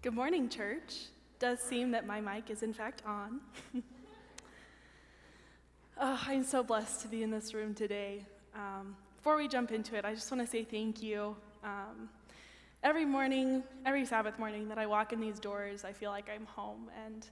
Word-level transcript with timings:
Good 0.00 0.14
morning, 0.14 0.48
church. 0.48 1.06
Does 1.40 1.58
seem 1.58 1.90
that 1.90 2.06
my 2.06 2.20
mic 2.20 2.50
is 2.50 2.62
in 2.62 2.72
fact 2.72 3.02
on. 3.04 3.40
oh, 6.00 6.20
I'm 6.24 6.44
so 6.44 6.62
blessed 6.62 7.00
to 7.00 7.08
be 7.08 7.24
in 7.24 7.32
this 7.32 7.52
room 7.52 7.74
today. 7.74 8.24
Um, 8.54 8.94
before 9.16 9.36
we 9.36 9.48
jump 9.48 9.72
into 9.72 9.96
it, 9.96 10.04
I 10.04 10.14
just 10.14 10.30
want 10.30 10.40
to 10.40 10.48
say 10.48 10.62
thank 10.62 11.02
you. 11.02 11.34
Um, 11.64 12.08
every 12.84 13.04
morning, 13.04 13.64
every 13.84 14.06
Sabbath 14.06 14.38
morning 14.38 14.68
that 14.68 14.78
I 14.78 14.86
walk 14.86 15.12
in 15.12 15.18
these 15.18 15.40
doors, 15.40 15.84
I 15.84 15.92
feel 15.92 16.12
like 16.12 16.30
I'm 16.32 16.46
home. 16.46 16.88
And 17.04 17.26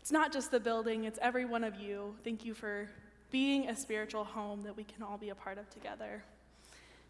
it's 0.00 0.10
not 0.10 0.32
just 0.32 0.50
the 0.50 0.58
building, 0.58 1.04
it's 1.04 1.20
every 1.22 1.44
one 1.44 1.62
of 1.62 1.76
you. 1.76 2.16
Thank 2.24 2.44
you 2.44 2.54
for 2.54 2.88
being 3.30 3.68
a 3.68 3.76
spiritual 3.76 4.24
home 4.24 4.62
that 4.62 4.76
we 4.76 4.82
can 4.82 5.04
all 5.04 5.16
be 5.16 5.28
a 5.28 5.36
part 5.36 5.58
of 5.58 5.70
together. 5.70 6.24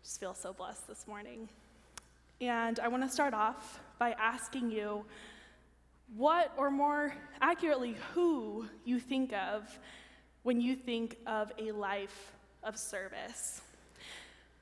Just 0.03 0.21
feel 0.21 0.35
so 0.35 0.53
blessed 0.53 0.87
this 0.87 1.07
morning. 1.09 1.49
And 2.41 2.81
I 2.81 2.89
want 2.89 3.03
to 3.03 3.09
start 3.09 3.35
off 3.35 3.81
by 3.99 4.13
asking 4.13 4.71
you 4.71 5.05
what, 6.17 6.53
or 6.57 6.71
more 6.71 7.13
accurately, 7.43 7.97
who 8.15 8.67
you 8.85 8.99
think 8.99 9.35
of 9.35 9.79
when 10.43 10.59
you 10.59 10.75
think 10.75 11.19
of 11.27 11.53
a 11.59 11.73
life 11.73 12.33
of 12.63 12.79
service. 12.79 13.61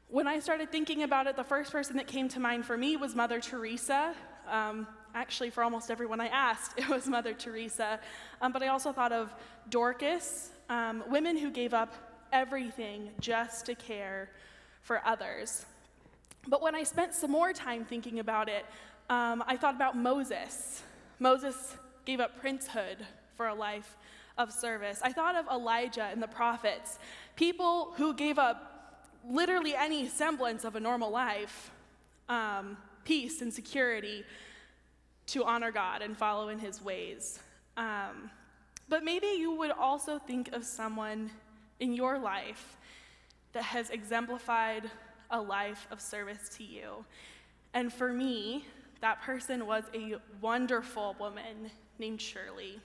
When 0.08 0.26
I 0.26 0.40
started 0.40 0.72
thinking 0.72 1.04
about 1.04 1.28
it, 1.28 1.36
the 1.36 1.44
first 1.44 1.70
person 1.70 1.96
that 1.98 2.08
came 2.08 2.28
to 2.30 2.40
mind 2.40 2.64
for 2.66 2.76
me 2.76 2.96
was 2.96 3.14
Mother 3.14 3.38
Teresa. 3.38 4.12
Um, 4.50 4.88
actually, 5.14 5.50
for 5.50 5.62
almost 5.62 5.88
everyone 5.88 6.20
I 6.20 6.28
asked, 6.28 6.72
it 6.78 6.88
was 6.88 7.06
Mother 7.06 7.32
Teresa. 7.32 8.00
Um, 8.42 8.52
but 8.52 8.62
I 8.62 8.68
also 8.68 8.92
thought 8.92 9.12
of 9.12 9.32
Dorcas, 9.68 10.50
um, 10.68 11.04
women 11.08 11.36
who 11.36 11.52
gave 11.52 11.74
up 11.74 11.94
everything 12.32 13.10
just 13.20 13.66
to 13.66 13.76
care 13.76 14.30
for 14.82 15.00
others. 15.06 15.64
But 16.48 16.62
when 16.62 16.74
I 16.74 16.82
spent 16.82 17.12
some 17.14 17.30
more 17.30 17.52
time 17.52 17.84
thinking 17.84 18.18
about 18.18 18.48
it, 18.48 18.64
um, 19.10 19.44
I 19.46 19.56
thought 19.56 19.74
about 19.74 19.96
Moses. 19.96 20.82
Moses 21.18 21.76
gave 22.06 22.20
up 22.20 22.42
princehood 22.42 22.96
for 23.36 23.48
a 23.48 23.54
life 23.54 23.96
of 24.38 24.50
service. 24.50 25.00
I 25.02 25.12
thought 25.12 25.36
of 25.36 25.46
Elijah 25.48 26.04
and 26.04 26.22
the 26.22 26.28
prophets, 26.28 26.98
people 27.36 27.92
who 27.96 28.14
gave 28.14 28.38
up 28.38 29.04
literally 29.28 29.74
any 29.74 30.08
semblance 30.08 30.64
of 30.64 30.74
a 30.74 30.80
normal 30.80 31.10
life, 31.10 31.70
um, 32.28 32.78
peace 33.04 33.42
and 33.42 33.52
security, 33.52 34.24
to 35.26 35.44
honor 35.44 35.70
God 35.70 36.00
and 36.00 36.16
follow 36.16 36.48
in 36.48 36.58
his 36.58 36.82
ways. 36.82 37.40
Um, 37.76 38.30
but 38.88 39.04
maybe 39.04 39.26
you 39.26 39.52
would 39.52 39.70
also 39.70 40.18
think 40.18 40.52
of 40.52 40.64
someone 40.64 41.30
in 41.78 41.92
your 41.92 42.18
life 42.18 42.78
that 43.52 43.64
has 43.64 43.90
exemplified 43.90 44.90
a 45.30 45.40
life 45.40 45.86
of 45.90 46.00
service 46.00 46.48
to 46.56 46.64
you. 46.64 47.04
And 47.74 47.92
for 47.92 48.12
me, 48.12 48.64
that 49.00 49.22
person 49.22 49.66
was 49.66 49.84
a 49.94 50.16
wonderful 50.40 51.16
woman 51.20 51.70
named 51.98 52.20
Shirley. 52.20 52.80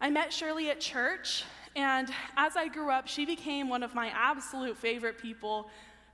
I 0.00 0.10
met 0.10 0.32
Shirley 0.32 0.70
at 0.70 0.80
church, 0.80 1.44
and 1.76 2.08
as 2.36 2.56
I 2.56 2.68
grew 2.68 2.90
up, 2.90 3.06
she 3.06 3.24
became 3.24 3.68
one 3.68 3.82
of 3.82 3.94
my 3.94 4.12
absolute 4.14 4.76
favorite 4.76 5.18
people 5.18 5.68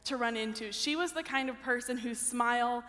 to 0.05 0.17
run 0.17 0.37
into. 0.37 0.73
She 0.73 0.97
was 0.97 1.13
the 1.13 1.23
kind 1.23 1.48
of 1.48 1.61
person 1.63 1.97
whose 1.97 2.19
smile 2.19 2.85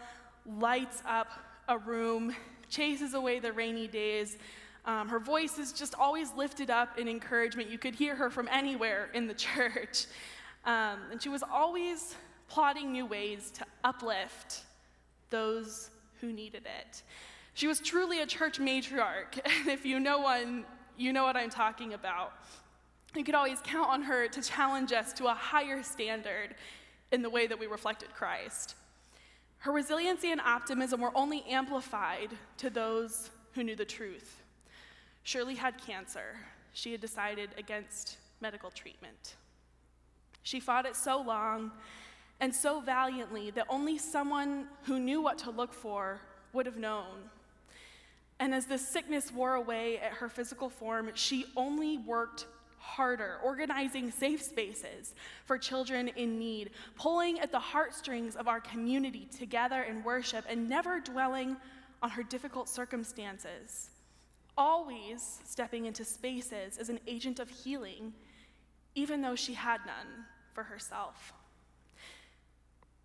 lights 0.45 1.01
up 1.07 1.31
a 1.67 1.77
room, 1.77 2.35
chases 2.69 3.13
away 3.13 3.39
the 3.39 3.53
rainy 3.53 3.87
days. 3.87 4.37
Um, 4.85 5.07
her 5.09 5.19
voice 5.19 5.57
is 5.57 5.71
just 5.71 5.95
always 5.95 6.33
lifted 6.33 6.69
up 6.69 6.97
in 6.97 7.07
encouragement. 7.07 7.69
You 7.69 7.77
could 7.77 7.95
hear 7.95 8.15
her 8.15 8.29
from 8.29 8.47
anywhere 8.51 9.09
in 9.13 9.27
the 9.27 9.33
church. 9.47 10.05
Um, 10.65 10.99
and 11.11 11.21
she 11.21 11.29
was 11.29 11.43
always 11.43 12.15
plotting 12.47 12.91
new 12.91 13.05
ways 13.05 13.51
to 13.51 13.65
uplift 13.83 14.63
those 15.29 15.89
who 16.19 16.33
needed 16.33 16.63
it. 16.65 17.03
She 17.53 17.67
was 17.67 17.79
truly 17.79 18.21
a 18.21 18.25
church 18.25 18.59
matriarch, 18.59 19.39
and 19.45 19.67
if 19.67 19.85
you 19.85 19.99
know 19.99 20.19
one, 20.19 20.65
you 20.97 21.13
know 21.13 21.23
what 21.23 21.35
I'm 21.35 21.49
talking 21.49 21.93
about. 21.93 22.33
You 23.15 23.23
could 23.23 23.35
always 23.35 23.59
count 23.61 23.89
on 23.89 24.01
her 24.03 24.27
to 24.27 24.41
challenge 24.41 24.91
us 24.91 25.13
to 25.13 25.27
a 25.27 25.33
higher 25.33 25.81
standard 25.81 26.55
in 27.11 27.21
the 27.21 27.29
way 27.29 27.47
that 27.47 27.59
we 27.59 27.65
reflected 27.65 28.13
Christ. 28.13 28.75
Her 29.59 29.71
resiliency 29.71 30.31
and 30.31 30.39
optimism 30.39 31.01
were 31.01 31.11
only 31.15 31.43
amplified 31.49 32.29
to 32.57 32.69
those 32.69 33.29
who 33.53 33.63
knew 33.63 33.75
the 33.75 33.85
truth. 33.85 34.41
Shirley 35.23 35.55
had 35.55 35.77
cancer. 35.77 36.37
She 36.73 36.91
had 36.91 37.01
decided 37.01 37.49
against 37.57 38.17
medical 38.41 38.69
treatment. 38.69 39.35
She 40.49 40.59
fought 40.59 40.87
it 40.87 40.95
so 40.95 41.21
long 41.21 41.69
and 42.39 42.55
so 42.55 42.79
valiantly 42.79 43.51
that 43.51 43.67
only 43.69 43.99
someone 43.99 44.65
who 44.85 44.99
knew 44.99 45.21
what 45.21 45.37
to 45.39 45.51
look 45.51 45.71
for 45.71 46.21
would 46.53 46.65
have 46.65 46.77
known. 46.77 47.29
And 48.39 48.55
as 48.55 48.65
the 48.65 48.79
sickness 48.79 49.31
wore 49.31 49.53
away 49.53 49.99
at 49.99 50.11
her 50.13 50.27
physical 50.27 50.67
form, 50.67 51.11
she 51.13 51.45
only 51.55 51.99
worked 51.99 52.47
harder, 52.79 53.37
organizing 53.43 54.09
safe 54.09 54.41
spaces 54.41 55.13
for 55.45 55.59
children 55.59 56.07
in 56.15 56.39
need, 56.39 56.71
pulling 56.95 57.39
at 57.39 57.51
the 57.51 57.59
heartstrings 57.59 58.35
of 58.35 58.47
our 58.47 58.59
community 58.59 59.27
together 59.37 59.83
in 59.83 60.03
worship, 60.03 60.45
and 60.49 60.67
never 60.67 60.99
dwelling 60.99 61.57
on 62.01 62.09
her 62.09 62.23
difficult 62.23 62.67
circumstances. 62.67 63.91
Always 64.57 65.41
stepping 65.45 65.85
into 65.85 66.03
spaces 66.03 66.79
as 66.79 66.89
an 66.89 66.99
agent 67.05 67.37
of 67.37 67.49
healing, 67.49 68.13
even 68.95 69.21
though 69.21 69.35
she 69.35 69.53
had 69.53 69.81
none 69.85 70.25
for 70.53 70.63
herself. 70.63 71.33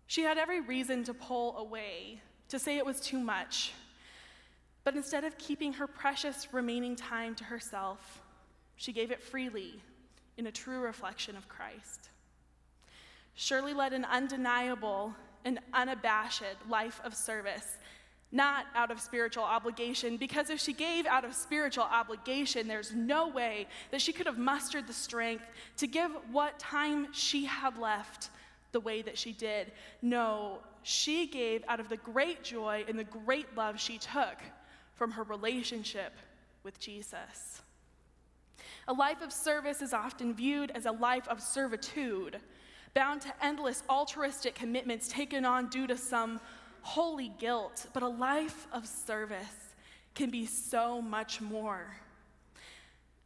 She 0.07 0.21
had 0.21 0.37
every 0.37 0.61
reason 0.61 1.03
to 1.05 1.13
pull 1.13 1.57
away, 1.57 2.21
to 2.49 2.59
say 2.59 2.77
it 2.77 2.85
was 2.85 2.99
too 2.99 3.19
much. 3.19 3.73
But 4.83 4.95
instead 4.95 5.23
of 5.23 5.37
keeping 5.37 5.73
her 5.73 5.87
precious 5.87 6.53
remaining 6.53 6.95
time 6.95 7.33
to 7.35 7.43
herself, 7.43 8.21
she 8.75 8.93
gave 8.93 9.11
it 9.11 9.23
freely 9.23 9.81
in 10.37 10.47
a 10.47 10.51
true 10.51 10.79
reflection 10.79 11.35
of 11.35 11.49
Christ. 11.49 12.09
Shirley 13.33 13.73
led 13.73 13.93
an 13.93 14.05
undeniable 14.05 15.13
and 15.43 15.59
unabashed 15.73 16.43
life 16.69 17.01
of 17.03 17.15
service, 17.15 17.77
not 18.35 18.65
out 18.75 18.91
of 18.91 18.99
spiritual 18.99 19.43
obligation, 19.43 20.17
because 20.17 20.49
if 20.49 20.59
she 20.59 20.73
gave 20.73 21.05
out 21.05 21.23
of 21.23 21.33
spiritual 21.33 21.85
obligation, 21.85 22.67
there's 22.67 22.93
no 22.93 23.29
way 23.29 23.65
that 23.91 24.01
she 24.01 24.11
could 24.11 24.25
have 24.25 24.37
mustered 24.37 24.87
the 24.87 24.93
strength 24.93 25.45
to 25.77 25.87
give 25.87 26.11
what 26.31 26.59
time 26.59 27.07
she 27.13 27.45
had 27.45 27.77
left 27.77 28.29
the 28.73 28.79
way 28.81 29.01
that 29.01 29.17
she 29.17 29.31
did. 29.31 29.71
No, 30.01 30.59
she 30.83 31.27
gave 31.27 31.63
out 31.69 31.79
of 31.79 31.87
the 31.87 31.97
great 31.97 32.43
joy 32.43 32.83
and 32.89 32.99
the 32.99 33.05
great 33.05 33.55
love 33.55 33.79
she 33.79 33.97
took 33.97 34.37
from 34.95 35.11
her 35.11 35.23
relationship 35.23 36.11
with 36.63 36.77
Jesus. 36.77 37.61
A 38.89 38.93
life 38.93 39.21
of 39.21 39.31
service 39.31 39.81
is 39.81 39.93
often 39.93 40.33
viewed 40.33 40.71
as 40.71 40.85
a 40.85 40.91
life 40.91 41.27
of 41.29 41.41
servitude, 41.41 42.39
bound 42.93 43.21
to 43.21 43.33
endless 43.41 43.83
altruistic 43.89 44.55
commitments 44.55 45.07
taken 45.07 45.45
on 45.45 45.67
due 45.69 45.87
to 45.87 45.97
some 45.97 46.41
holy 46.85 47.31
guilt. 47.39 47.87
But 47.93 48.03
a 48.03 48.07
life 48.07 48.67
of 48.71 48.87
service 48.87 49.73
can 50.13 50.29
be 50.29 50.45
so 50.45 51.01
much 51.01 51.41
more. 51.41 51.87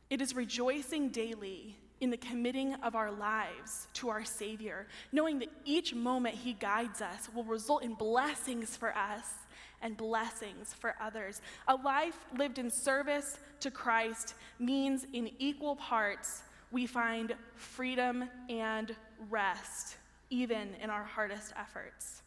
It 0.10 0.22
is 0.22 0.34
rejoicing 0.34 1.10
daily 1.10 1.76
in 2.00 2.10
the 2.10 2.18
committing 2.18 2.74
of 2.76 2.96
our 2.96 3.12
lives 3.12 3.88
to 3.96 4.08
our 4.08 4.24
Savior, 4.24 4.88
knowing 5.12 5.40
that 5.40 5.50
each 5.66 5.94
moment 5.94 6.36
He 6.36 6.54
guides 6.54 7.02
us 7.02 7.30
will 7.36 7.44
result 7.44 7.84
in 7.84 7.96
blessings 7.96 8.78
for 8.78 8.96
us 8.96 9.34
and 9.82 9.98
blessings 9.98 10.74
for 10.74 10.96
others. 11.02 11.42
A 11.68 11.76
life 11.76 12.18
lived 12.38 12.60
in 12.60 12.72
service 12.72 13.40
to 13.60 13.70
Christ 13.70 14.36
means, 14.58 15.06
in 15.12 15.32
equal 15.38 15.76
parts, 15.76 16.44
we 16.72 16.88
find 16.88 17.36
freedom 17.56 18.30
and 18.50 18.96
rest, 19.30 19.98
even 20.30 20.70
in 20.82 20.90
our 20.90 21.04
hardest 21.04 21.54
efforts. 21.60 22.22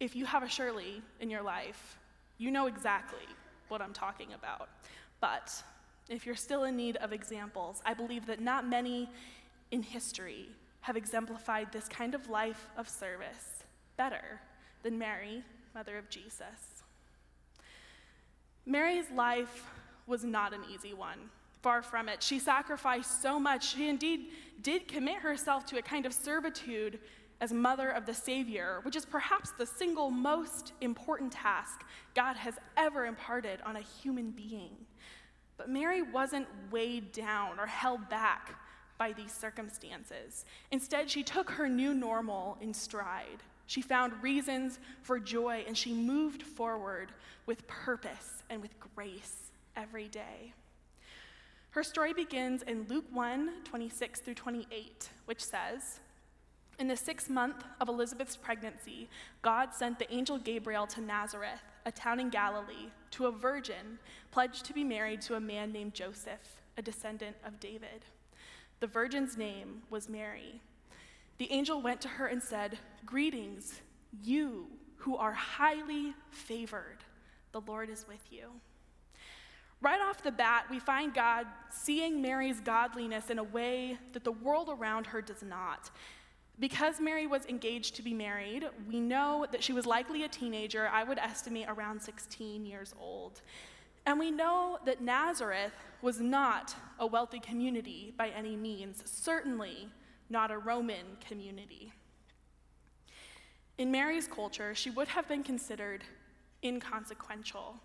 If 0.00 0.14
you 0.14 0.24
have 0.26 0.42
a 0.42 0.48
Shirley 0.48 1.02
in 1.20 1.30
your 1.30 1.42
life, 1.42 1.98
you 2.38 2.50
know 2.50 2.66
exactly 2.66 3.26
what 3.68 3.82
I'm 3.82 3.92
talking 3.92 4.32
about. 4.32 4.68
But 5.20 5.52
if 6.08 6.24
you're 6.24 6.36
still 6.36 6.64
in 6.64 6.76
need 6.76 6.96
of 6.96 7.12
examples, 7.12 7.82
I 7.84 7.94
believe 7.94 8.26
that 8.26 8.40
not 8.40 8.66
many 8.66 9.10
in 9.70 9.82
history 9.82 10.48
have 10.82 10.96
exemplified 10.96 11.72
this 11.72 11.88
kind 11.88 12.14
of 12.14 12.30
life 12.30 12.68
of 12.76 12.88
service 12.88 13.64
better 13.96 14.40
than 14.82 14.98
Mary, 14.98 15.42
mother 15.74 15.98
of 15.98 16.08
Jesus. 16.08 16.82
Mary's 18.64 19.10
life 19.14 19.64
was 20.06 20.24
not 20.24 20.54
an 20.54 20.60
easy 20.72 20.94
one. 20.94 21.18
Far 21.62 21.82
from 21.82 22.08
it. 22.08 22.22
She 22.22 22.38
sacrificed 22.38 23.20
so 23.20 23.40
much. 23.40 23.74
She 23.74 23.88
indeed 23.88 24.28
did 24.62 24.86
commit 24.86 25.16
herself 25.16 25.66
to 25.66 25.78
a 25.78 25.82
kind 25.82 26.06
of 26.06 26.12
servitude 26.12 27.00
as 27.40 27.52
mother 27.52 27.90
of 27.90 28.06
the 28.06 28.14
Savior, 28.14 28.80
which 28.82 28.96
is 28.96 29.04
perhaps 29.04 29.50
the 29.52 29.66
single 29.66 30.10
most 30.10 30.72
important 30.80 31.32
task 31.32 31.82
God 32.14 32.36
has 32.36 32.54
ever 32.76 33.06
imparted 33.06 33.60
on 33.64 33.76
a 33.76 33.80
human 33.80 34.30
being. 34.30 34.76
But 35.56 35.68
Mary 35.68 36.02
wasn't 36.02 36.46
weighed 36.70 37.12
down 37.12 37.58
or 37.58 37.66
held 37.66 38.08
back 38.08 38.54
by 38.96 39.12
these 39.12 39.32
circumstances. 39.32 40.44
Instead, 40.72 41.08
she 41.08 41.22
took 41.22 41.50
her 41.50 41.68
new 41.68 41.94
normal 41.94 42.58
in 42.60 42.74
stride. 42.74 43.42
She 43.66 43.82
found 43.82 44.22
reasons 44.22 44.78
for 45.02 45.20
joy 45.20 45.64
and 45.66 45.76
she 45.76 45.92
moved 45.92 46.42
forward 46.42 47.12
with 47.46 47.66
purpose 47.66 48.42
and 48.50 48.60
with 48.60 48.72
grace 48.94 49.50
every 49.76 50.08
day. 50.08 50.52
Her 51.70 51.82
story 51.82 52.12
begins 52.12 52.62
in 52.62 52.86
Luke 52.88 53.04
1 53.12 53.62
26 53.64 54.20
through 54.20 54.34
28, 54.34 55.10
which 55.26 55.44
says, 55.44 56.00
In 56.78 56.86
the 56.86 56.96
sixth 56.96 57.28
month 57.28 57.64
of 57.80 57.88
Elizabeth's 57.88 58.36
pregnancy, 58.36 59.08
God 59.42 59.74
sent 59.74 59.98
the 59.98 60.12
angel 60.14 60.38
Gabriel 60.38 60.86
to 60.88 61.00
Nazareth, 61.00 61.62
a 61.84 61.90
town 61.90 62.20
in 62.20 62.30
Galilee, 62.30 62.92
to 63.12 63.26
a 63.26 63.32
virgin 63.32 63.98
pledged 64.30 64.64
to 64.66 64.72
be 64.72 64.84
married 64.84 65.20
to 65.22 65.34
a 65.34 65.40
man 65.40 65.72
named 65.72 65.94
Joseph, 65.94 66.62
a 66.76 66.82
descendant 66.82 67.36
of 67.44 67.58
David. 67.58 68.04
The 68.78 68.86
virgin's 68.86 69.36
name 69.36 69.82
was 69.90 70.08
Mary. 70.08 70.60
The 71.38 71.50
angel 71.50 71.82
went 71.82 72.00
to 72.02 72.08
her 72.08 72.28
and 72.28 72.40
said, 72.40 72.78
Greetings, 73.04 73.80
you 74.22 74.68
who 74.98 75.16
are 75.16 75.32
highly 75.32 76.14
favored. 76.30 76.98
The 77.50 77.60
Lord 77.62 77.90
is 77.90 78.06
with 78.06 78.24
you. 78.30 78.50
Right 79.80 80.00
off 80.00 80.22
the 80.22 80.30
bat, 80.30 80.66
we 80.70 80.78
find 80.78 81.12
God 81.12 81.46
seeing 81.70 82.22
Mary's 82.22 82.60
godliness 82.60 83.30
in 83.30 83.38
a 83.38 83.44
way 83.44 83.98
that 84.12 84.22
the 84.22 84.32
world 84.32 84.68
around 84.68 85.06
her 85.08 85.20
does 85.20 85.42
not. 85.42 85.90
Because 86.60 87.00
Mary 87.00 87.26
was 87.26 87.46
engaged 87.46 87.94
to 87.96 88.02
be 88.02 88.12
married, 88.12 88.68
we 88.88 88.98
know 88.98 89.46
that 89.52 89.62
she 89.62 89.72
was 89.72 89.86
likely 89.86 90.24
a 90.24 90.28
teenager, 90.28 90.88
I 90.88 91.04
would 91.04 91.18
estimate 91.18 91.66
around 91.68 92.02
16 92.02 92.66
years 92.66 92.94
old. 93.00 93.42
And 94.06 94.18
we 94.18 94.30
know 94.30 94.78
that 94.84 95.00
Nazareth 95.00 95.72
was 96.02 96.20
not 96.20 96.74
a 96.98 97.06
wealthy 97.06 97.38
community 97.38 98.12
by 98.16 98.30
any 98.30 98.56
means, 98.56 99.02
certainly 99.04 99.88
not 100.30 100.50
a 100.50 100.58
Roman 100.58 101.06
community. 101.26 101.92
In 103.76 103.92
Mary's 103.92 104.26
culture, 104.26 104.74
she 104.74 104.90
would 104.90 105.08
have 105.08 105.28
been 105.28 105.44
considered 105.44 106.02
inconsequential. 106.64 107.76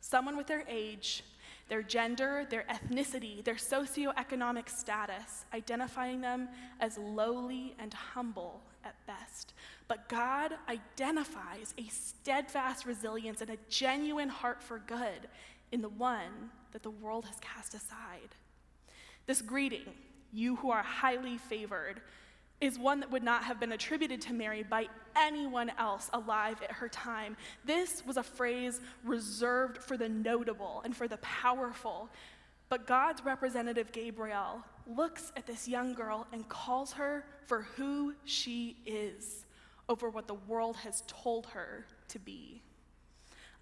Someone 0.00 0.36
with 0.36 0.48
her 0.50 0.64
age, 0.68 1.24
their 1.68 1.82
gender, 1.82 2.46
their 2.48 2.64
ethnicity, 2.70 3.42
their 3.44 3.54
socioeconomic 3.54 4.68
status, 4.68 5.44
identifying 5.54 6.20
them 6.20 6.48
as 6.80 6.98
lowly 6.98 7.74
and 7.78 7.94
humble 7.94 8.62
at 8.84 8.94
best. 9.06 9.54
But 9.88 10.08
God 10.08 10.52
identifies 10.68 11.74
a 11.78 11.88
steadfast 11.88 12.86
resilience 12.86 13.40
and 13.40 13.50
a 13.50 13.58
genuine 13.68 14.28
heart 14.28 14.62
for 14.62 14.78
good 14.78 15.28
in 15.72 15.80
the 15.80 15.88
one 15.88 16.50
that 16.72 16.82
the 16.82 16.90
world 16.90 17.24
has 17.24 17.36
cast 17.40 17.74
aside. 17.74 18.34
This 19.26 19.40
greeting, 19.40 19.94
you 20.32 20.56
who 20.56 20.70
are 20.70 20.82
highly 20.82 21.38
favored, 21.38 22.00
is 22.64 22.78
one 22.78 23.00
that 23.00 23.10
would 23.10 23.22
not 23.22 23.44
have 23.44 23.60
been 23.60 23.72
attributed 23.72 24.20
to 24.22 24.32
Mary 24.32 24.62
by 24.62 24.86
anyone 25.16 25.70
else 25.78 26.08
alive 26.14 26.60
at 26.62 26.72
her 26.72 26.88
time. 26.88 27.36
This 27.64 28.02
was 28.06 28.16
a 28.16 28.22
phrase 28.22 28.80
reserved 29.04 29.78
for 29.78 29.96
the 29.96 30.08
notable 30.08 30.80
and 30.84 30.96
for 30.96 31.06
the 31.06 31.18
powerful. 31.18 32.08
But 32.70 32.86
God's 32.86 33.24
representative, 33.24 33.92
Gabriel, 33.92 34.64
looks 34.86 35.30
at 35.36 35.46
this 35.46 35.68
young 35.68 35.92
girl 35.92 36.26
and 36.32 36.48
calls 36.48 36.92
her 36.94 37.26
for 37.46 37.62
who 37.76 38.14
she 38.24 38.78
is 38.86 39.44
over 39.88 40.08
what 40.08 40.26
the 40.26 40.34
world 40.34 40.76
has 40.76 41.02
told 41.06 41.46
her 41.46 41.86
to 42.08 42.18
be. 42.18 42.62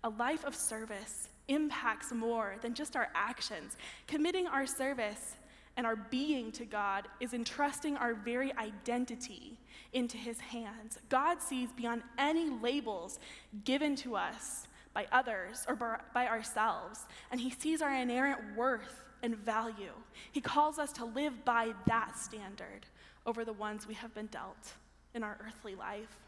A 0.05 0.11
life 0.11 0.45
of 0.45 0.55
service 0.55 1.29
impacts 1.49 2.13
more 2.13 2.55
than 2.63 2.75
just 2.75 2.95
our 2.97 3.09
actions. 3.15 3.77
Committing 4.07 4.47
our 4.47 4.67
service 4.67 5.37
and 5.77 5.87
our 5.87 5.97
being 5.97 6.53
to 6.53 6.65
God 6.65 7.09
is 7.21 7.33
entrusting 7.33 7.97
our 7.97 8.15
very 8.15 8.53
identity 8.57 9.59
into 9.93 10.17
His 10.17 10.39
hands. 10.41 10.99
God 11.09 11.41
sees 11.41 11.71
beyond 11.73 12.03
any 12.19 12.51
labels 12.51 13.19
given 13.65 13.97
to 13.97 14.17
us 14.17 14.69
by 14.95 15.07
others 15.11 15.65
or 15.69 16.01
by 16.13 16.27
ourselves, 16.27 17.07
and 17.31 17.41
He 17.41 17.51
sees 17.51 17.81
our 17.81 17.95
inherent 17.95 18.41
worth 18.57 19.05
and 19.23 19.37
value. 19.37 19.93
He 20.33 20.41
calls 20.41 20.79
us 20.79 20.93
to 20.93 21.05
live 21.05 21.45
by 21.45 21.73
that 21.87 22.19
standard 22.19 22.87
over 23.25 23.45
the 23.45 23.53
ones 23.53 23.87
we 23.87 23.95
have 23.95 24.15
been 24.15 24.27
dealt 24.27 24.75
in 25.15 25.23
our 25.23 25.39
earthly 25.47 25.75
life. 25.75 26.19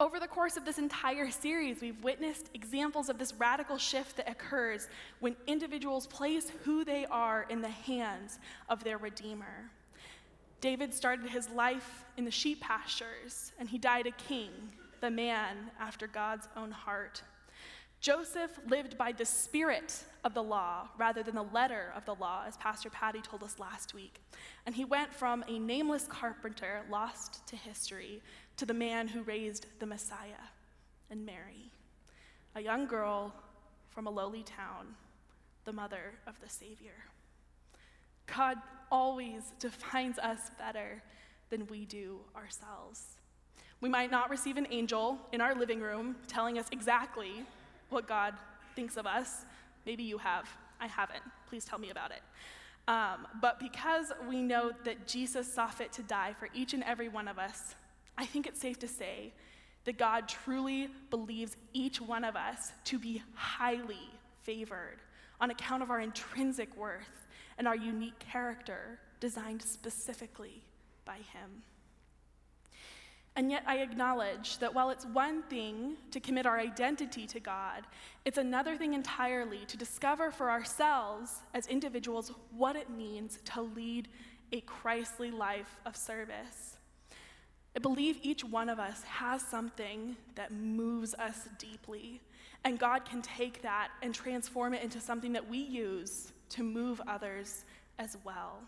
Over 0.00 0.18
the 0.18 0.26
course 0.26 0.56
of 0.56 0.64
this 0.64 0.78
entire 0.78 1.30
series, 1.30 1.82
we've 1.82 2.02
witnessed 2.02 2.48
examples 2.54 3.10
of 3.10 3.18
this 3.18 3.34
radical 3.34 3.76
shift 3.76 4.16
that 4.16 4.30
occurs 4.30 4.88
when 5.18 5.36
individuals 5.46 6.06
place 6.06 6.50
who 6.64 6.86
they 6.86 7.04
are 7.04 7.44
in 7.50 7.60
the 7.60 7.68
hands 7.68 8.38
of 8.70 8.82
their 8.82 8.96
Redeemer. 8.96 9.70
David 10.62 10.94
started 10.94 11.28
his 11.28 11.50
life 11.50 12.06
in 12.16 12.24
the 12.24 12.30
sheep 12.30 12.62
pastures, 12.62 13.52
and 13.58 13.68
he 13.68 13.76
died 13.76 14.06
a 14.06 14.10
king, 14.12 14.48
the 15.02 15.10
man 15.10 15.70
after 15.78 16.06
God's 16.06 16.48
own 16.56 16.70
heart. 16.70 17.22
Joseph 18.00 18.58
lived 18.66 18.96
by 18.96 19.12
the 19.12 19.26
spirit 19.26 20.04
of 20.24 20.32
the 20.32 20.42
law 20.42 20.88
rather 20.96 21.22
than 21.22 21.34
the 21.34 21.42
letter 21.42 21.92
of 21.94 22.06
the 22.06 22.14
law, 22.14 22.44
as 22.46 22.56
Pastor 22.56 22.88
Patty 22.88 23.20
told 23.20 23.42
us 23.42 23.58
last 23.58 23.92
week. 23.92 24.22
And 24.64 24.74
he 24.74 24.86
went 24.86 25.12
from 25.12 25.44
a 25.46 25.58
nameless 25.58 26.06
carpenter 26.06 26.80
lost 26.90 27.46
to 27.48 27.56
history 27.56 28.22
to 28.60 28.66
the 28.66 28.74
man 28.74 29.08
who 29.08 29.22
raised 29.22 29.64
the 29.78 29.86
Messiah 29.86 30.44
and 31.10 31.24
Mary, 31.24 31.70
a 32.54 32.60
young 32.60 32.86
girl 32.86 33.32
from 33.88 34.06
a 34.06 34.10
lowly 34.10 34.42
town, 34.42 34.96
the 35.64 35.72
mother 35.72 36.12
of 36.26 36.38
the 36.42 36.48
Savior. 36.50 37.06
God 38.26 38.58
always 38.92 39.54
defines 39.58 40.18
us 40.18 40.50
better 40.58 41.02
than 41.48 41.66
we 41.68 41.86
do 41.86 42.20
ourselves. 42.36 43.16
We 43.80 43.88
might 43.88 44.10
not 44.10 44.28
receive 44.28 44.58
an 44.58 44.66
angel 44.70 45.16
in 45.32 45.40
our 45.40 45.54
living 45.54 45.80
room 45.80 46.16
telling 46.28 46.58
us 46.58 46.66
exactly 46.70 47.46
what 47.88 48.06
God 48.06 48.34
thinks 48.76 48.98
of 48.98 49.06
us. 49.06 49.46
Maybe 49.86 50.02
you 50.02 50.18
have. 50.18 50.46
I 50.78 50.86
haven't. 50.86 51.22
Please 51.48 51.64
tell 51.64 51.78
me 51.78 51.88
about 51.88 52.10
it. 52.10 52.20
Um, 52.88 53.26
but 53.40 53.58
because 53.58 54.12
we 54.28 54.42
know 54.42 54.72
that 54.84 55.08
Jesus 55.08 55.50
saw 55.50 55.68
fit 55.68 55.92
to 55.94 56.02
die 56.02 56.34
for 56.38 56.50
each 56.52 56.74
and 56.74 56.84
every 56.84 57.08
one 57.08 57.26
of 57.26 57.38
us, 57.38 57.74
I 58.20 58.26
think 58.26 58.46
it's 58.46 58.60
safe 58.60 58.78
to 58.80 58.88
say 58.88 59.32
that 59.84 59.96
God 59.96 60.28
truly 60.28 60.90
believes 61.08 61.56
each 61.72 62.02
one 62.02 62.22
of 62.22 62.36
us 62.36 62.70
to 62.84 62.98
be 62.98 63.22
highly 63.32 64.10
favored 64.42 64.98
on 65.40 65.50
account 65.50 65.82
of 65.82 65.90
our 65.90 66.00
intrinsic 66.00 66.76
worth 66.76 67.26
and 67.56 67.66
our 67.66 67.74
unique 67.74 68.18
character 68.18 68.98
designed 69.20 69.62
specifically 69.62 70.62
by 71.06 71.14
Him. 71.14 71.62
And 73.36 73.50
yet, 73.50 73.62
I 73.66 73.78
acknowledge 73.78 74.58
that 74.58 74.74
while 74.74 74.90
it's 74.90 75.06
one 75.06 75.42
thing 75.44 75.96
to 76.10 76.20
commit 76.20 76.44
our 76.44 76.58
identity 76.58 77.26
to 77.28 77.40
God, 77.40 77.86
it's 78.26 78.36
another 78.36 78.76
thing 78.76 78.92
entirely 78.92 79.64
to 79.66 79.78
discover 79.78 80.30
for 80.30 80.50
ourselves 80.50 81.36
as 81.54 81.66
individuals 81.68 82.32
what 82.54 82.76
it 82.76 82.90
means 82.90 83.38
to 83.46 83.62
lead 83.62 84.08
a 84.52 84.60
Christly 84.60 85.30
life 85.30 85.76
of 85.86 85.96
service. 85.96 86.76
I 87.76 87.78
believe 87.78 88.18
each 88.22 88.44
one 88.44 88.68
of 88.68 88.80
us 88.80 89.02
has 89.04 89.42
something 89.42 90.16
that 90.34 90.50
moves 90.50 91.14
us 91.14 91.48
deeply, 91.58 92.20
and 92.64 92.78
God 92.78 93.04
can 93.04 93.22
take 93.22 93.62
that 93.62 93.90
and 94.02 94.14
transform 94.14 94.74
it 94.74 94.82
into 94.82 95.00
something 95.00 95.32
that 95.34 95.48
we 95.48 95.58
use 95.58 96.32
to 96.50 96.64
move 96.64 97.00
others 97.06 97.64
as 97.98 98.16
well. 98.24 98.60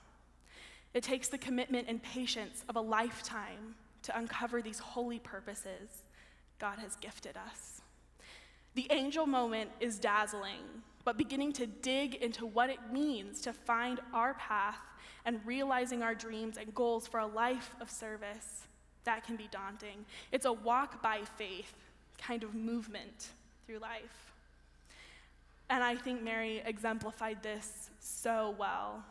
It 0.94 1.02
takes 1.02 1.28
the 1.28 1.38
commitment 1.38 1.88
and 1.88 2.02
patience 2.02 2.64
of 2.68 2.76
a 2.76 2.80
lifetime 2.80 3.74
to 4.02 4.16
uncover 4.16 4.62
these 4.62 4.78
holy 4.78 5.18
purposes 5.18 6.02
God 6.58 6.78
has 6.78 6.94
gifted 6.96 7.36
us. 7.36 7.80
The 8.74 8.86
angel 8.90 9.26
moment 9.26 9.70
is 9.80 9.98
dazzling, 9.98 10.62
but 11.04 11.18
beginning 11.18 11.52
to 11.54 11.66
dig 11.66 12.14
into 12.16 12.46
what 12.46 12.70
it 12.70 12.78
means 12.92 13.40
to 13.42 13.52
find 13.52 14.00
our 14.14 14.34
path 14.34 14.78
and 15.24 15.40
realizing 15.44 16.02
our 16.02 16.14
dreams 16.14 16.56
and 16.56 16.72
goals 16.72 17.06
for 17.08 17.18
a 17.20 17.26
life 17.26 17.74
of 17.80 17.90
service 17.90 18.68
that 19.04 19.24
can 19.24 19.36
be 19.36 19.48
daunting. 19.50 20.04
It's 20.30 20.46
a 20.46 20.52
walk 20.52 21.02
by 21.02 21.20
faith 21.36 21.74
kind 22.18 22.42
of 22.42 22.54
movement 22.54 23.28
through 23.66 23.78
life. 23.78 24.32
And 25.70 25.82
I 25.82 25.96
think 25.96 26.22
Mary 26.22 26.62
exemplified 26.64 27.42
this 27.42 27.90
so 27.98 28.54
well. 28.58 29.02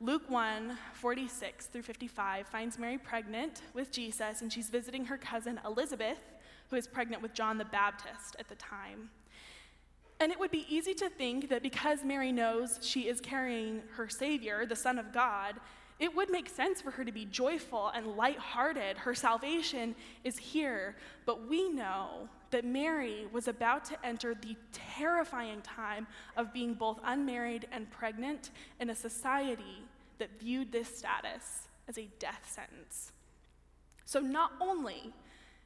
Luke 0.00 0.28
1 0.28 0.76
46 0.92 1.66
through 1.66 1.82
55 1.82 2.46
finds 2.46 2.78
Mary 2.78 2.98
pregnant 2.98 3.62
with 3.74 3.90
Jesus, 3.90 4.42
and 4.42 4.52
she's 4.52 4.70
visiting 4.70 5.06
her 5.06 5.16
cousin 5.16 5.60
Elizabeth, 5.64 6.20
who 6.70 6.76
is 6.76 6.86
pregnant 6.86 7.22
with 7.22 7.34
John 7.34 7.58
the 7.58 7.64
Baptist 7.64 8.36
at 8.38 8.48
the 8.48 8.54
time. 8.54 9.10
And 10.20 10.32
it 10.32 10.38
would 10.38 10.50
be 10.50 10.66
easy 10.68 10.94
to 10.94 11.08
think 11.08 11.48
that 11.48 11.62
because 11.62 12.04
Mary 12.04 12.32
knows 12.32 12.78
she 12.82 13.08
is 13.08 13.20
carrying 13.20 13.82
her 13.96 14.08
Savior, 14.08 14.66
the 14.66 14.76
Son 14.76 14.98
of 14.98 15.12
God, 15.12 15.54
it 16.00 16.14
would 16.14 16.30
make 16.30 16.48
sense 16.48 16.80
for 16.80 16.92
her 16.92 17.04
to 17.04 17.10
be 17.10 17.24
joyful 17.24 17.88
and 17.88 18.16
lighthearted. 18.16 18.98
Her 18.98 19.14
salvation 19.14 19.96
is 20.22 20.38
here. 20.38 20.94
But 21.26 21.48
we 21.48 21.68
know 21.68 22.28
that 22.50 22.64
Mary 22.64 23.26
was 23.32 23.48
about 23.48 23.84
to 23.86 24.06
enter 24.06 24.34
the 24.34 24.56
terrifying 24.72 25.60
time 25.62 26.06
of 26.36 26.52
being 26.52 26.74
both 26.74 27.00
unmarried 27.04 27.66
and 27.72 27.90
pregnant 27.90 28.50
in 28.78 28.90
a 28.90 28.94
society 28.94 29.82
that 30.18 30.38
viewed 30.38 30.70
this 30.70 30.98
status 30.98 31.68
as 31.88 31.98
a 31.98 32.08
death 32.20 32.48
sentence. 32.48 33.12
So 34.04 34.20
not 34.20 34.52
only 34.60 35.12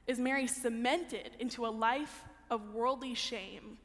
is 0.06 0.18
Mary 0.18 0.46
cemented 0.46 1.32
into 1.38 1.66
a 1.66 1.68
life 1.68 2.24
of 2.50 2.72
worldly 2.72 3.14
shame, 3.14 3.76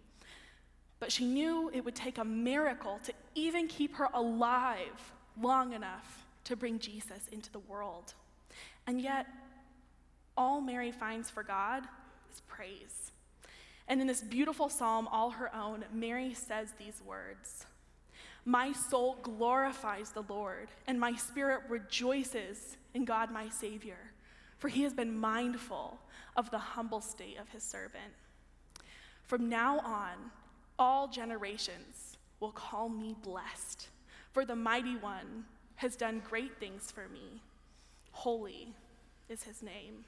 but 0.99 1.11
she 1.11 1.25
knew 1.25 1.69
it 1.73 1.83
would 1.83 1.93
take 1.93 2.17
a 2.17 2.25
miracle 2.25 2.99
to 3.03 3.13
even 3.35 3.67
keep 3.67 3.95
her 3.95 4.09
alive 4.13 5.13
long 5.39 5.73
enough 5.73 6.26
to 6.47 6.55
bring 6.55 6.79
Jesus 6.79 7.27
into 7.31 7.51
the 7.51 7.59
world. 7.59 8.13
And 8.87 9.01
yet, 9.01 9.27
all 10.37 10.61
Mary 10.61 10.91
finds 10.91 11.29
for 11.29 11.43
God 11.43 11.83
is 12.31 12.41
praise. 12.47 13.11
And 13.87 13.99
in 13.99 14.07
this 14.07 14.21
beautiful 14.21 14.69
psalm, 14.69 15.07
all 15.11 15.31
her 15.31 15.53
own, 15.53 15.83
Mary 15.93 16.33
says 16.33 16.73
these 16.77 17.01
words 17.05 17.65
My 18.45 18.71
soul 18.71 19.17
glorifies 19.23 20.11
the 20.11 20.23
Lord, 20.29 20.69
and 20.87 20.99
my 20.99 21.15
spirit 21.15 21.63
rejoices 21.67 22.77
in 22.93 23.03
God 23.03 23.29
my 23.29 23.49
Savior, 23.49 24.11
for 24.57 24.69
he 24.69 24.83
has 24.83 24.93
been 24.93 25.17
mindful 25.17 25.99
of 26.37 26.49
the 26.49 26.57
humble 26.57 27.01
state 27.01 27.37
of 27.39 27.49
his 27.49 27.63
servant. 27.63 28.13
From 29.23 29.49
now 29.49 29.79
on, 29.79 30.31
all 30.79 31.09
generations 31.09 32.17
will 32.39 32.51
call 32.51 32.87
me 32.87 33.15
blessed, 33.21 33.89
for 34.31 34.45
the 34.45 34.55
mighty 34.55 34.95
one 34.95 35.45
has 35.77 35.95
done 35.95 36.21
great 36.27 36.59
things 36.59 36.91
for 36.91 37.07
me. 37.07 37.41
Holy 38.11 38.73
is 39.29 39.43
his 39.43 39.63
name. 39.63 40.05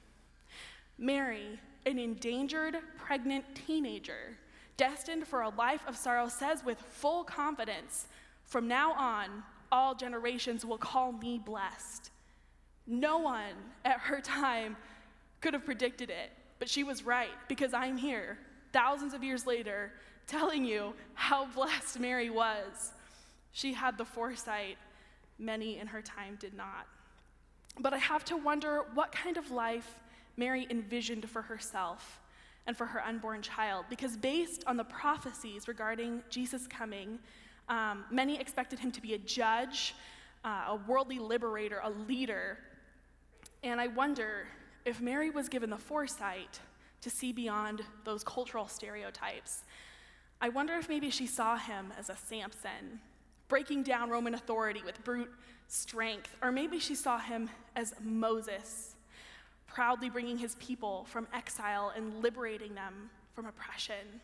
Mary, 0.97 1.59
an 1.85 1.97
endangered 1.97 2.77
pregnant 2.97 3.45
teenager, 3.55 4.38
destined 4.77 5.27
for 5.27 5.41
a 5.41 5.49
life 5.49 5.83
of 5.88 5.95
sorrow, 5.95 6.27
says 6.27 6.63
with 6.63 6.79
full 6.79 7.23
confidence 7.23 8.07
From 8.45 8.67
now 8.67 8.93
on, 8.93 9.43
all 9.71 9.93
generations 9.93 10.65
will 10.65 10.77
call 10.77 11.11
me 11.11 11.39
blessed. 11.43 12.11
No 12.88 13.19
one 13.19 13.53
at 13.85 13.99
her 13.99 14.19
time 14.19 14.75
could 15.41 15.53
have 15.53 15.65
predicted 15.65 16.09
it, 16.09 16.31
but 16.57 16.67
she 16.67 16.83
was 16.83 17.03
right 17.03 17.29
because 17.47 17.73
I'm 17.73 17.97
here, 17.97 18.39
thousands 18.73 19.13
of 19.13 19.23
years 19.23 19.45
later, 19.45 19.91
telling 20.25 20.65
you 20.65 20.93
how 21.13 21.45
blessed 21.55 21.99
Mary 21.99 22.29
was. 22.29 22.93
She 23.51 23.73
had 23.73 23.97
the 23.97 24.05
foresight 24.05 24.77
many 25.39 25.79
in 25.79 25.88
her 25.88 26.01
time 26.01 26.38
did 26.39 26.53
not. 26.53 26.88
But 27.79 27.93
I 27.93 27.98
have 27.98 28.25
to 28.25 28.38
wonder 28.38 28.84
what 28.93 29.12
kind 29.12 29.38
of 29.38 29.51
life 29.51 30.00
Mary 30.38 30.67
envisioned 30.69 31.29
for 31.29 31.41
herself 31.41 32.22
and 32.67 32.75
for 32.75 32.86
her 32.86 33.03
unborn 33.03 33.41
child, 33.41 33.86
because 33.89 34.17
based 34.17 34.63
on 34.67 34.77
the 34.77 34.84
prophecies 34.84 35.67
regarding 35.67 36.22
Jesus 36.29 36.67
coming, 36.67 37.19
um, 37.67 38.05
many 38.12 38.39
expected 38.39 38.79
him 38.79 38.91
to 38.91 39.01
be 39.01 39.13
a 39.13 39.17
judge, 39.17 39.96
uh, 40.43 40.65
a 40.69 40.79
worldly 40.88 41.19
liberator, 41.19 41.79
a 41.84 41.89
leader. 41.89 42.58
And 43.63 43.79
I 43.81 43.88
wonder 43.88 44.48
if 44.86 45.01
Mary 45.01 45.29
was 45.29 45.50
given 45.50 45.69
the 45.69 45.77
foresight 45.77 46.60
to 47.01 47.10
see 47.10 47.31
beyond 47.31 47.81
those 48.03 48.24
cultural 48.24 48.67
stereotypes 48.67 49.63
I 50.41 50.48
wonder 50.48 50.75
if 50.75 50.88
maybe 50.88 51.10
she 51.10 51.27
saw 51.27 51.58
him 51.58 51.91
as 52.00 52.10
a 52.10 52.15
Samson, 52.15 53.01
breaking 53.49 53.83
down 53.83 54.09
Roman 54.09 54.35
authority 54.35 54.81
with 54.85 55.03
brute 55.03 55.31
strength, 55.67 56.35
or 56.41 56.51
maybe 56.51 56.79
she 56.79 56.95
saw 56.95 57.17
him 57.17 57.49
as 57.75 57.93
Moses, 58.01 58.95
proudly 59.67 60.09
bringing 60.09 60.37
his 60.37 60.55
people 60.55 61.05
from 61.09 61.27
exile 61.33 61.91
and 61.95 62.23
liberating 62.23 62.75
them 62.75 63.09
from 63.33 63.45
oppression. 63.45 64.21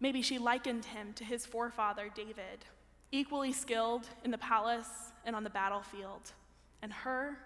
Maybe 0.00 0.22
she 0.22 0.38
likened 0.38 0.84
him 0.84 1.12
to 1.14 1.24
his 1.24 1.44
forefather 1.44 2.08
David, 2.14 2.64
equally 3.10 3.52
skilled 3.52 4.06
in 4.24 4.30
the 4.30 4.38
palace 4.38 5.12
and 5.24 5.36
on 5.36 5.44
the 5.44 5.50
battlefield, 5.50 6.32
and 6.80 6.92
her 6.92 7.36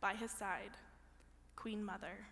by 0.00 0.14
his 0.14 0.30
side, 0.30 0.70
Queen 1.54 1.84
Mother. 1.84 2.26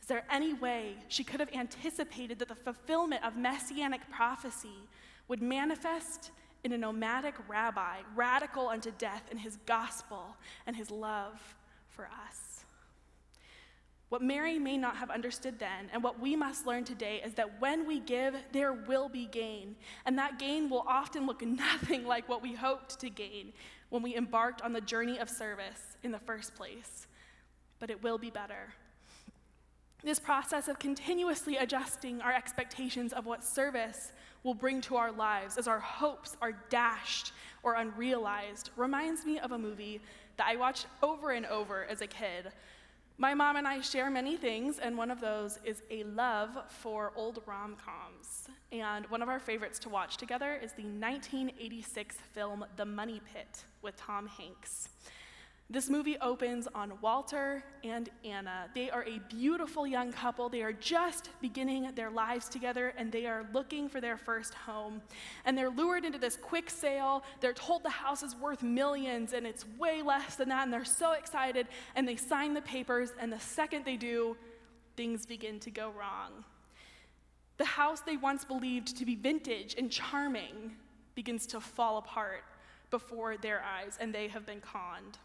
Is 0.00 0.06
there 0.06 0.24
any 0.30 0.52
way 0.54 0.96
she 1.08 1.22
could 1.22 1.38
have 1.38 1.52
anticipated 1.54 2.38
that 2.38 2.48
the 2.48 2.54
fulfillment 2.54 3.24
of 3.24 3.36
messianic 3.36 4.00
prophecy 4.10 4.88
would 5.28 5.42
manifest 5.42 6.30
in 6.64 6.72
a 6.72 6.78
nomadic 6.78 7.34
rabbi, 7.48 7.98
radical 8.14 8.68
unto 8.68 8.90
death 8.92 9.24
in 9.30 9.38
his 9.38 9.56
gospel 9.66 10.36
and 10.66 10.76
his 10.76 10.90
love 10.90 11.56
for 11.88 12.08
us? 12.26 12.52
What 14.12 14.20
Mary 14.20 14.58
may 14.58 14.76
not 14.76 14.96
have 14.96 15.08
understood 15.08 15.58
then, 15.58 15.88
and 15.90 16.02
what 16.02 16.20
we 16.20 16.36
must 16.36 16.66
learn 16.66 16.84
today, 16.84 17.22
is 17.24 17.32
that 17.32 17.62
when 17.62 17.86
we 17.86 17.98
give, 17.98 18.36
there 18.52 18.74
will 18.74 19.08
be 19.08 19.24
gain. 19.24 19.74
And 20.04 20.18
that 20.18 20.38
gain 20.38 20.68
will 20.68 20.84
often 20.86 21.26
look 21.26 21.40
nothing 21.46 22.04
like 22.04 22.28
what 22.28 22.42
we 22.42 22.52
hoped 22.52 23.00
to 23.00 23.08
gain 23.08 23.54
when 23.88 24.02
we 24.02 24.14
embarked 24.14 24.60
on 24.60 24.74
the 24.74 24.82
journey 24.82 25.18
of 25.18 25.30
service 25.30 25.96
in 26.02 26.12
the 26.12 26.18
first 26.18 26.54
place. 26.54 27.06
But 27.78 27.88
it 27.88 28.02
will 28.02 28.18
be 28.18 28.28
better. 28.28 28.74
This 30.04 30.20
process 30.20 30.68
of 30.68 30.78
continuously 30.78 31.56
adjusting 31.56 32.20
our 32.20 32.34
expectations 32.34 33.14
of 33.14 33.24
what 33.24 33.42
service 33.42 34.12
will 34.44 34.54
bring 34.54 34.80
to 34.82 34.96
our 34.96 35.12
lives 35.12 35.56
as 35.56 35.68
our 35.68 35.78
hopes 35.78 36.36
are 36.40 36.52
dashed 36.70 37.32
or 37.62 37.74
unrealized 37.74 38.70
reminds 38.76 39.24
me 39.24 39.38
of 39.38 39.52
a 39.52 39.58
movie 39.58 40.00
that 40.36 40.46
I 40.46 40.56
watched 40.56 40.86
over 41.02 41.30
and 41.30 41.46
over 41.46 41.84
as 41.84 42.00
a 42.00 42.06
kid. 42.06 42.52
My 43.18 43.34
mom 43.34 43.56
and 43.56 43.68
I 43.68 43.80
share 43.80 44.10
many 44.10 44.36
things, 44.36 44.78
and 44.78 44.96
one 44.96 45.10
of 45.10 45.20
those 45.20 45.58
is 45.64 45.82
a 45.90 46.02
love 46.04 46.56
for 46.68 47.12
old 47.14 47.42
rom 47.46 47.76
coms. 47.76 48.48
And 48.72 49.06
one 49.10 49.22
of 49.22 49.28
our 49.28 49.38
favorites 49.38 49.78
to 49.80 49.88
watch 49.88 50.16
together 50.16 50.54
is 50.54 50.72
the 50.72 50.82
1986 50.82 52.16
film 52.32 52.64
The 52.76 52.86
Money 52.86 53.20
Pit 53.32 53.64
with 53.82 53.96
Tom 53.96 54.26
Hanks. 54.26 54.88
This 55.72 55.88
movie 55.88 56.18
opens 56.18 56.68
on 56.74 56.92
Walter 57.00 57.64
and 57.82 58.10
Anna. 58.26 58.68
They 58.74 58.90
are 58.90 59.04
a 59.04 59.20
beautiful 59.30 59.86
young 59.86 60.12
couple. 60.12 60.50
They 60.50 60.60
are 60.60 60.74
just 60.74 61.30
beginning 61.40 61.90
their 61.94 62.10
lives 62.10 62.50
together 62.50 62.92
and 62.98 63.10
they 63.10 63.24
are 63.24 63.46
looking 63.54 63.88
for 63.88 63.98
their 63.98 64.18
first 64.18 64.52
home. 64.52 65.00
And 65.46 65.56
they're 65.56 65.70
lured 65.70 66.04
into 66.04 66.18
this 66.18 66.36
quick 66.36 66.68
sale. 66.68 67.24
They're 67.40 67.54
told 67.54 67.84
the 67.84 67.88
house 67.88 68.22
is 68.22 68.36
worth 68.36 68.62
millions 68.62 69.32
and 69.32 69.46
it's 69.46 69.64
way 69.78 70.02
less 70.02 70.36
than 70.36 70.50
that. 70.50 70.64
And 70.64 70.70
they're 70.70 70.84
so 70.84 71.12
excited 71.12 71.66
and 71.96 72.06
they 72.06 72.16
sign 72.16 72.52
the 72.52 72.60
papers. 72.60 73.14
And 73.18 73.32
the 73.32 73.40
second 73.40 73.86
they 73.86 73.96
do, 73.96 74.36
things 74.94 75.24
begin 75.24 75.58
to 75.60 75.70
go 75.70 75.86
wrong. 75.98 76.44
The 77.56 77.64
house 77.64 78.02
they 78.02 78.18
once 78.18 78.44
believed 78.44 78.94
to 78.98 79.06
be 79.06 79.14
vintage 79.14 79.76
and 79.78 79.90
charming 79.90 80.76
begins 81.14 81.46
to 81.46 81.60
fall 81.60 81.96
apart 81.96 82.44
before 82.90 83.38
their 83.38 83.62
eyes, 83.62 83.96
and 83.98 84.14
they 84.14 84.28
have 84.28 84.44
been 84.44 84.60
conned. 84.60 85.16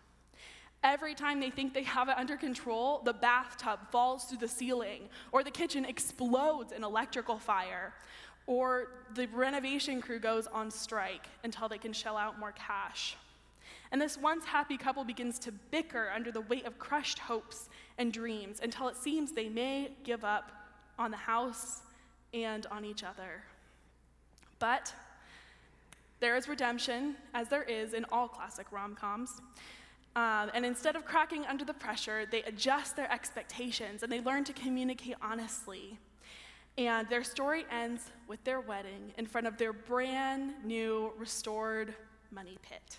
Every 0.84 1.15
time 1.15 1.39
they 1.39 1.50
think 1.50 1.74
they 1.74 1.84
have 1.84 2.07
it 2.07 2.17
under 2.17 2.38
control, 2.38 3.01
the 3.03 3.13
bathtub 3.13 3.79
falls 3.91 4.25
through 4.25 4.38
the 4.38 4.48
ceiling, 4.48 5.10
or 5.31 5.43
the 5.43 5.51
kitchen 5.51 5.86
explodes 5.86 6.72
in 6.72 6.84
electrical 6.84 7.39
fire, 7.39 7.93
or 8.46 8.88
the 9.15 9.27
renovation 9.27 10.01
crew 10.01 10.19
goes 10.19 10.48
on 10.48 10.72
strike 10.72 11.27
until 11.43 11.67
they 11.67 11.77
can 11.77 11.93
shell 11.93 12.15
out 12.15 12.39
more 12.39 12.53
cash. 12.53 13.17
And 13.91 14.01
this 14.01 14.17
once 14.17 14.46
happy 14.46 14.77
couple 14.77 15.03
begins 15.03 15.39
to 15.39 15.51
bicker 15.51 16.10
under 16.13 16.31
the 16.31 16.41
weight 16.41 16.65
of 16.65 16.77
crushed 16.77 17.19
hopes 17.19 17.69
and 17.98 18.12
dreams 18.12 18.60
until 18.62 18.88
it 18.88 18.98
seems 18.98 19.31
they 19.31 19.50
may 19.50 19.91
give 20.03 20.24
up 20.24 20.51
on 21.00 21.12
the 21.12 21.17
house 21.17 21.81
and 22.34 22.65
on 22.67 22.86
each 22.86 23.03
other. 23.03 23.43
But 24.60 24.93
there 26.19 26.36
is 26.36 26.48
redemption, 26.48 27.15
as 27.34 27.48
there 27.48 27.63
is 27.63 27.93
in 27.93 28.05
all 28.12 28.27
classic 28.27 28.72
rom 28.72 28.96
coms. 28.96 29.41
Um, 30.17 30.50
and 30.55 30.65
instead 30.65 30.95
of 30.95 31.05
cracking 31.05 31.45
under 31.45 31.63
the 31.63 31.75
pressure, 31.75 32.25
they 32.25 32.41
adjust 32.41 32.95
their 32.95 33.12
expectations 33.12 34.01
and 34.01 34.12
they 34.12 34.19
learn 34.19 34.43
to 34.45 34.53
communicate 34.53 35.15
honestly. 35.21 36.00
And 36.75 37.07
their 37.07 37.24
story 37.24 37.67
ends 37.71 38.09
with 38.27 38.43
their 38.43 38.59
wedding 38.59 39.13
in 39.19 39.27
front 39.27 39.45
of 39.45 39.59
their 39.59 39.74
brand 39.74 40.53
new, 40.63 41.13
restored 41.19 41.93
money 42.31 42.57
pit. 42.63 42.97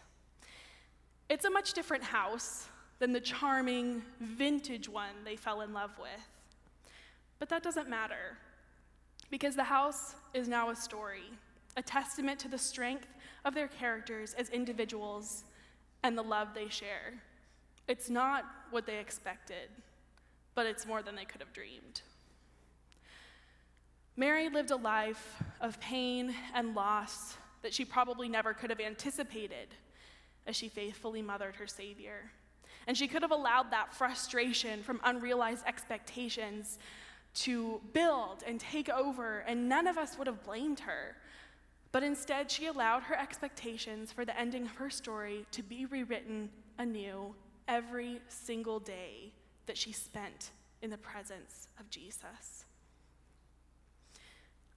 It's 1.28 1.44
a 1.44 1.50
much 1.50 1.72
different 1.72 2.04
house 2.04 2.68
than 3.00 3.12
the 3.12 3.20
charming, 3.20 4.02
vintage 4.20 4.88
one 4.88 5.24
they 5.24 5.34
fell 5.34 5.62
in 5.62 5.72
love 5.72 5.98
with. 6.00 6.92
But 7.40 7.48
that 7.48 7.64
doesn't 7.64 7.88
matter, 7.88 8.38
because 9.28 9.56
the 9.56 9.64
house 9.64 10.14
is 10.34 10.46
now 10.46 10.70
a 10.70 10.76
story, 10.76 11.24
a 11.76 11.82
testament 11.82 12.38
to 12.40 12.48
the 12.48 12.58
strength 12.58 13.08
of 13.44 13.56
their 13.56 13.68
characters 13.68 14.34
as 14.34 14.50
individuals 14.50 15.42
and 16.02 16.16
the 16.16 16.22
love 16.22 16.48
they 16.54 16.68
share. 16.68 17.14
It's 17.86 18.10
not 18.10 18.44
what 18.70 18.86
they 18.86 18.98
expected, 18.98 19.70
but 20.54 20.66
it's 20.66 20.86
more 20.86 21.02
than 21.02 21.16
they 21.16 21.24
could 21.24 21.40
have 21.40 21.52
dreamed. 21.52 22.02
Mary 24.16 24.48
lived 24.48 24.70
a 24.70 24.76
life 24.76 25.42
of 25.60 25.80
pain 25.80 26.34
and 26.54 26.74
loss 26.74 27.36
that 27.62 27.72
she 27.72 27.84
probably 27.84 28.28
never 28.28 28.52
could 28.52 28.70
have 28.70 28.80
anticipated 28.80 29.68
as 30.46 30.56
she 30.56 30.68
faithfully 30.68 31.22
mothered 31.22 31.54
her 31.56 31.66
Savior. 31.66 32.30
And 32.86 32.96
she 32.96 33.06
could 33.06 33.22
have 33.22 33.30
allowed 33.30 33.70
that 33.70 33.94
frustration 33.94 34.82
from 34.82 35.00
unrealized 35.04 35.64
expectations 35.66 36.78
to 37.34 37.80
build 37.92 38.42
and 38.46 38.58
take 38.58 38.88
over, 38.88 39.44
and 39.46 39.68
none 39.68 39.86
of 39.86 39.98
us 39.98 40.18
would 40.18 40.26
have 40.26 40.42
blamed 40.44 40.80
her. 40.80 41.14
But 41.90 42.02
instead, 42.02 42.50
she 42.50 42.66
allowed 42.66 43.04
her 43.04 43.18
expectations 43.18 44.12
for 44.12 44.24
the 44.24 44.38
ending 44.38 44.64
of 44.64 44.76
her 44.76 44.90
story 44.90 45.46
to 45.52 45.62
be 45.62 45.86
rewritten 45.86 46.50
anew 46.78 47.34
every 47.66 48.20
single 48.28 48.78
day 48.78 49.32
that 49.66 49.76
she 49.76 49.92
spent 49.92 50.50
in 50.82 50.90
the 50.90 50.98
presence 50.98 51.68
of 51.78 51.88
Jesus. 51.90 52.64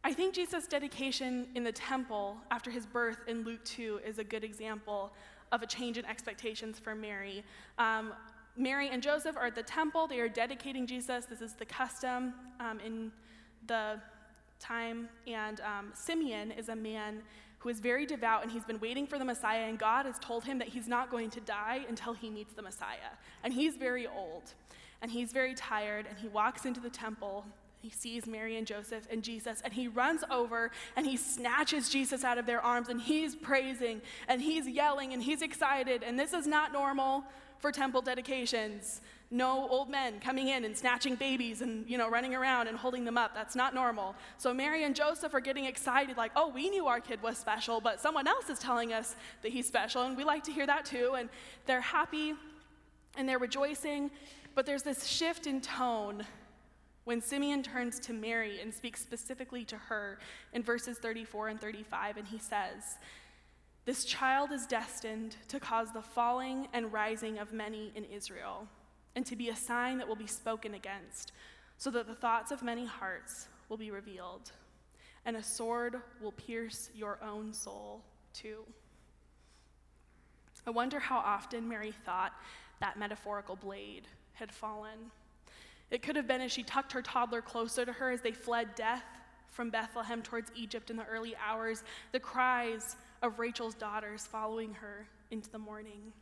I 0.04 0.14
think 0.14 0.34
Jesus' 0.34 0.66
dedication 0.66 1.48
in 1.54 1.64
the 1.64 1.72
temple 1.72 2.38
after 2.50 2.72
his 2.72 2.86
birth 2.86 3.20
in 3.28 3.44
Luke 3.44 3.64
2 3.66 4.02
is 4.06 4.18
a 4.18 4.24
good 4.24 4.44
example 4.44 5.14
of 5.52 5.62
a 5.62 5.68
change 5.68 5.98
in 5.98 6.06
expectations 6.06 6.80
for 6.80 6.96
Mary. 6.96 7.44
Um, 7.78 8.14
Mary 8.58 8.90
and 8.90 9.04
Joseph 9.04 9.38
are 9.38 9.46
at 9.46 9.56
the 9.56 9.64
temple, 9.64 10.08
they 10.08 10.20
are 10.20 10.30
dedicating 10.30 10.88
Jesus. 10.88 11.26
This 11.26 11.42
is 11.42 11.54
the 11.54 11.66
custom 11.66 12.34
um, 12.60 12.80
in 12.80 13.12
the 13.68 14.02
time. 14.62 15.10
And 15.28 15.60
um, 15.62 15.92
Simeon 15.94 16.52
is 16.52 16.70
a 16.70 16.76
man 16.76 17.22
who 17.60 17.70
is 17.70 17.80
very 17.80 18.06
devout 18.06 18.42
and 18.42 18.52
he's 18.52 18.66
been 18.66 18.80
waiting 18.80 19.06
for 19.06 19.20
the 19.20 19.26
Messiah, 19.26 19.66
and 19.68 19.78
God 19.78 20.06
has 20.06 20.18
told 20.20 20.44
him 20.44 20.58
that 20.60 20.70
he's 20.70 20.88
not 20.88 21.12
going 21.12 21.30
to 21.32 21.40
die 21.42 21.82
until 21.88 22.14
he 22.14 22.30
meets 22.30 22.54
the 22.54 22.62
Messiah. 22.62 23.14
And 23.44 23.54
he's 23.54 23.76
very 23.76 24.08
old 24.08 24.54
and 25.02 25.10
he's 25.12 25.32
very 25.32 25.56
tired, 25.56 26.06
and 26.08 26.18
he 26.20 26.28
walks 26.28 26.66
into 26.66 26.80
the 26.80 26.90
temple. 26.90 27.46
He 27.82 27.90
sees 27.90 28.28
Mary 28.28 28.58
and 28.58 28.68
Joseph 28.68 29.08
and 29.10 29.24
Jesus, 29.24 29.60
and 29.64 29.74
he 29.74 29.88
runs 29.88 30.24
over 30.30 30.70
and 30.96 31.08
he 31.08 31.18
snatches 31.18 31.90
Jesus 31.90 32.24
out 32.24 32.38
of 32.38 32.46
their 32.46 32.62
arms, 32.62 32.90
and 32.90 33.02
he's 33.02 33.36
praising 33.36 34.02
and 34.28 34.42
he's 34.42 34.68
yelling 34.68 35.14
and 35.14 35.24
he's 35.24 35.42
excited. 35.42 36.04
And 36.04 36.20
this 36.20 36.34
is 36.34 36.46
not 36.46 36.72
normal 36.72 37.24
for 37.58 37.72
temple 37.72 38.02
dedications. 38.02 39.02
No 39.34 39.68
old 39.70 39.90
men 39.90 40.20
coming 40.20 40.50
in 40.50 40.66
and 40.66 40.78
snatching 40.78 41.16
babies 41.16 41.62
and 41.62 41.90
you 41.90 41.98
know 41.98 42.10
running 42.10 42.36
around 42.36 42.68
and 42.68 42.78
holding 42.78 43.06
them 43.06 43.18
up. 43.18 43.34
That's 43.34 43.56
not 43.56 43.74
normal. 43.74 44.14
So 44.38 44.54
Mary 44.54 44.84
and 44.84 44.94
Joseph 44.94 45.34
are 45.34 45.40
getting 45.40 45.66
excited 45.66 46.18
like, 46.18 46.32
"Oh, 46.36 46.50
we 46.50 46.70
knew 46.70 46.88
our 46.88 47.00
kid 47.00 47.24
was 47.24 47.38
special, 47.38 47.80
but 47.80 48.00
someone 48.02 48.28
else 48.28 48.50
is 48.50 48.60
telling 48.60 48.92
us 48.92 49.16
that 49.42 49.52
he's 49.52 49.66
special, 49.66 50.04
and 50.04 50.18
we 50.18 50.26
like 50.26 50.44
to 50.44 50.52
hear 50.52 50.68
that 50.68 50.86
too." 50.86 51.16
And 51.18 51.30
they're 51.66 51.82
happy 51.82 52.34
and 53.18 53.28
they're 53.28 53.40
rejoicing, 53.40 54.12
but 54.54 54.66
there's 54.66 54.84
this 54.84 55.06
shift 55.06 55.48
in 55.48 55.62
tone 55.62 56.26
when 57.06 57.22
Simeon 57.22 57.64
turns 57.64 58.00
to 58.00 58.14
Mary 58.14 58.62
and 58.62 58.74
speaks 58.74 59.02
specifically 59.02 59.66
to 59.66 59.76
her 59.76 60.20
in 60.54 60.62
verses 60.62 60.98
34 60.98 61.50
and 61.50 61.60
35 61.60 62.18
and 62.18 62.28
he 62.28 62.38
says, 62.38 62.98
this 63.84 64.06
child 64.06 64.52
is 64.52 64.68
destined 64.68 65.36
to 65.48 65.60
cause 65.60 65.92
the 65.92 66.04
falling 66.04 66.68
and 66.72 66.94
rising 66.94 67.40
of 67.40 67.52
many 67.52 67.92
in 67.96 68.06
Israel, 68.06 68.68
and 69.16 69.26
to 69.26 69.36
be 69.36 69.50
a 69.50 69.56
sign 69.56 69.98
that 69.98 70.08
will 70.08 70.16
be 70.16 70.28
spoken 70.28 70.74
against, 70.74 71.32
so 71.78 71.90
that 71.92 72.08
the 72.08 72.16
thoughts 72.16 72.52
of 72.52 72.64
many 72.64 72.86
hearts 72.86 73.48
will 73.70 73.78
be 73.78 73.92
revealed, 73.92 74.52
and 75.26 75.36
a 75.36 75.44
sword 75.44 75.98
will 76.22 76.32
pierce 76.32 76.90
your 76.96 77.18
own 77.24 77.54
soul 77.54 78.02
too. 78.34 78.64
I 80.66 80.70
wonder 80.70 81.00
how 81.00 81.18
often 81.18 81.68
Mary 81.68 81.92
thought 82.06 82.34
that 82.80 83.00
metaphorical 83.00 83.56
blade 83.56 84.08
had 84.34 84.52
fallen. 84.52 85.12
It 85.90 86.02
could 86.02 86.16
have 86.16 86.28
been 86.28 86.42
as 86.42 86.52
she 86.52 86.64
tucked 86.64 86.92
her 86.94 87.02
toddler 87.02 87.42
closer 87.42 87.86
to 87.86 87.92
her 87.92 88.12
as 88.12 88.22
they 88.22 88.32
fled 88.32 88.76
death 88.76 89.04
from 89.50 89.70
Bethlehem 89.70 90.22
towards 90.22 90.52
Egypt 90.56 90.90
in 90.90 90.98
the 90.98 91.06
early 91.06 91.36
hours, 91.36 91.84
the 92.12 92.20
cries 92.20 92.96
of 93.22 93.40
Rachel's 93.40 93.76
daughters 93.76 94.26
following 94.26 94.74
her 94.76 95.08
into 95.30 95.50
the 95.50 95.60
morning. 95.60 96.14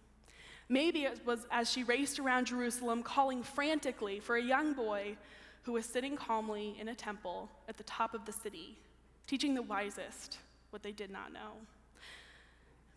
Maybe 0.69 1.03
it 1.03 1.25
was 1.25 1.47
as 1.49 1.71
she 1.71 1.83
raced 1.83 2.19
around 2.19 2.45
Jerusalem, 2.45 3.01
calling 3.01 3.41
frantically 3.41 4.19
for 4.19 4.35
a 4.35 4.41
young 4.41 4.73
boy 4.73 5.17
who 5.63 5.73
was 5.73 5.85
sitting 5.85 6.15
calmly 6.15 6.77
in 6.79 6.89
a 6.89 6.95
temple 6.95 7.49
at 7.67 7.77
the 7.77 7.83
top 7.83 8.13
of 8.13 8.25
the 8.25 8.31
city, 8.31 8.77
teaching 9.25 9.55
the 9.55 9.63
wisest 9.63 10.37
what 10.69 10.83
they 10.83 10.91
did 10.91 11.09
not 11.09 11.33
know. 11.33 11.53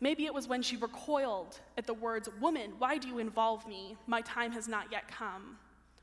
Maybe 0.00 0.26
it 0.26 0.34
was 0.34 0.48
when 0.48 0.62
she 0.62 0.76
recoiled 0.76 1.60
at 1.78 1.86
the 1.86 1.94
words, 1.94 2.28
Woman, 2.40 2.72
why 2.78 2.98
do 2.98 3.08
you 3.08 3.18
involve 3.18 3.66
me? 3.66 3.96
My 4.06 4.20
time 4.20 4.52
has 4.52 4.68
not 4.68 4.92
yet 4.92 5.08
come. 5.08 5.56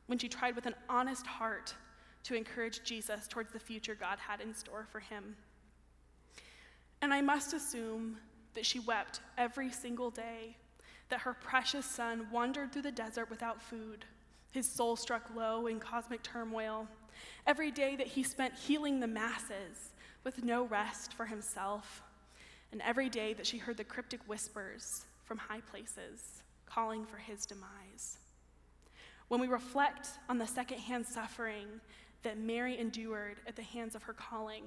When 0.08 0.18
she 0.18 0.28
tried 0.28 0.56
with 0.56 0.66
an 0.66 0.76
honest 0.88 1.28
heart 1.28 1.76
to 2.24 2.34
encourage 2.34 2.82
Jesus 2.84 3.28
towards 3.28 3.54
the 3.54 3.60
future 3.60 3.96
God 3.96 4.18
had 4.18 4.42
in 4.42 4.56
store 4.56 4.88
for 4.92 5.00
him. 5.00 5.36
And 7.02 7.14
I 7.14 7.22
must 7.22 7.54
assume 7.54 8.18
that 8.56 8.66
she 8.66 8.80
wept 8.80 9.20
every 9.38 9.72
single 9.72 10.10
day 10.10 10.56
that 11.10 11.22
her 11.22 11.34
precious 11.34 11.86
son 11.86 12.28
wandered 12.32 12.72
through 12.72 12.84
the 12.84 12.92
desert 12.92 13.30
without 13.30 13.62
food, 13.62 14.06
his 14.52 14.70
soul 14.70 14.96
struck 14.96 15.30
low 15.36 15.68
in 15.68 15.80
cosmic 15.80 16.24
turmoil. 16.24 16.88
Every 17.46 17.72
day 17.72 17.96
that 17.96 18.08
he 18.08 18.24
spent 18.24 18.56
healing 18.56 19.00
the 19.00 19.08
masses 19.08 19.94
with 20.24 20.44
no 20.44 20.64
rest 20.64 21.14
for 21.14 21.26
himself. 21.26 22.02
And 22.72 22.82
every 22.82 23.10
day 23.10 23.34
that 23.34 23.48
she 23.48 23.58
heard 23.58 23.78
the 23.78 23.84
cryptic 23.84 24.22
whispers 24.28 25.06
from 25.26 25.38
high 25.38 25.62
places 25.62 26.42
calling 26.66 27.06
for 27.06 27.18
his 27.18 27.46
demise. 27.46 28.18
When 29.28 29.40
we 29.40 29.48
reflect 29.48 30.10
on 30.28 30.38
the 30.38 30.48
secondhand 30.48 31.06
suffering 31.06 31.68
that 32.24 32.38
Mary 32.38 32.78
endured 32.78 33.38
at 33.48 33.56
the 33.56 33.64
hands 33.64 33.96
of 33.96 34.04
her 34.04 34.14
calling, 34.14 34.64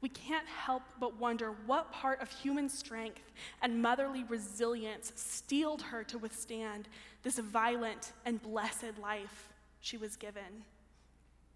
we 0.00 0.08
can't 0.08 0.46
help 0.46 0.82
but 1.00 1.18
wonder 1.18 1.54
what 1.66 1.92
part 1.92 2.20
of 2.22 2.30
human 2.30 2.68
strength 2.68 3.32
and 3.62 3.82
motherly 3.82 4.24
resilience 4.24 5.12
steeled 5.16 5.82
her 5.82 6.04
to 6.04 6.18
withstand 6.18 6.88
this 7.22 7.38
violent 7.38 8.12
and 8.24 8.40
blessed 8.42 8.98
life 9.02 9.48
she 9.80 9.96
was 9.96 10.16
given. 10.16 10.64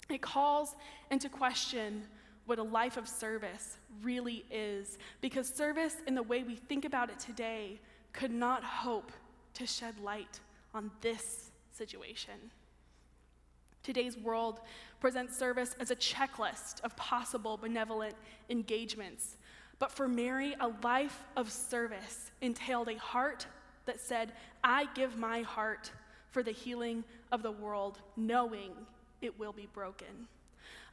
It 0.09 0.20
calls 0.20 0.74
into 1.11 1.28
question 1.28 2.02
what 2.46 2.59
a 2.59 2.62
life 2.62 2.96
of 2.96 3.09
service 3.09 3.78
really 4.02 4.44
is, 4.50 4.98
because 5.20 5.48
service, 5.48 5.96
in 6.09 6.14
the 6.16 6.22
way 6.22 6.42
we 6.42 6.57
think 6.57 6.85
about 6.85 7.09
it 7.09 7.18
today, 7.20 7.78
could 8.12 8.33
not 8.33 8.64
hope 8.64 9.12
to 9.55 9.66
shed 9.66 9.94
light 10.00 10.40
on 10.74 10.90
this 11.00 11.50
situation. 11.70 12.35
Today's 13.83 14.16
world 14.16 14.61
presents 15.03 15.37
service 15.37 15.75
as 15.81 15.91
a 15.91 15.97
checklist 15.97 16.81
of 16.85 16.95
possible 16.95 17.57
benevolent 17.57 18.15
engagements. 18.49 19.37
But 19.81 19.91
for 19.91 20.07
Mary, 20.07 20.55
a 20.61 20.71
life 20.85 21.25
of 21.35 21.51
service 21.51 22.31
entailed 22.41 22.88
a 22.88 22.97
heart 22.99 23.45
that 23.87 24.01
said, 24.01 24.31
I 24.62 24.87
give 24.95 25.19
my 25.19 25.43
heart 25.43 25.91
for 26.31 26.45
the 26.45 26.53
healing 26.53 27.03
of 27.33 27.43
the 27.43 27.51
world, 27.51 27.99
knowing 28.17 28.71
it 29.21 29.37
will 29.41 29.53
be 29.53 29.67
broken. 29.75 30.29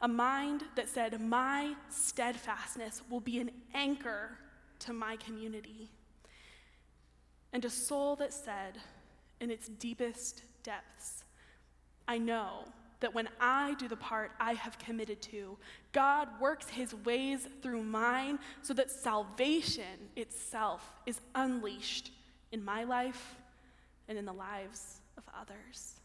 A 0.01 0.07
mind 0.07 0.63
that 0.73 0.89
said, 0.89 1.21
My 1.21 1.75
steadfastness 1.89 3.03
will 3.11 3.19
be 3.19 3.37
an 3.37 3.51
anchor 3.75 4.31
to 4.79 4.91
my 4.91 5.17
community. 5.17 5.91
And 7.53 7.63
a 7.63 7.69
soul 7.69 8.15
that 8.15 8.33
said, 8.33 8.79
in 9.39 9.51
its 9.51 9.67
deepest 9.67 10.41
depths, 10.63 11.25
I 12.07 12.17
know 12.17 12.65
that 12.99 13.13
when 13.13 13.29
I 13.39 13.75
do 13.75 13.87
the 13.87 13.95
part 13.95 14.31
I 14.39 14.53
have 14.53 14.77
committed 14.77 15.21
to, 15.23 15.57
God 15.91 16.27
works 16.39 16.67
his 16.69 16.93
ways 17.05 17.47
through 17.61 17.83
mine 17.83 18.39
so 18.61 18.73
that 18.73 18.91
salvation 18.91 20.09
itself 20.15 20.93
is 21.05 21.21
unleashed 21.35 22.11
in 22.51 22.63
my 22.63 22.83
life 22.83 23.35
and 24.07 24.17
in 24.17 24.25
the 24.25 24.33
lives 24.33 25.01
of 25.17 25.23
others. 25.39 25.95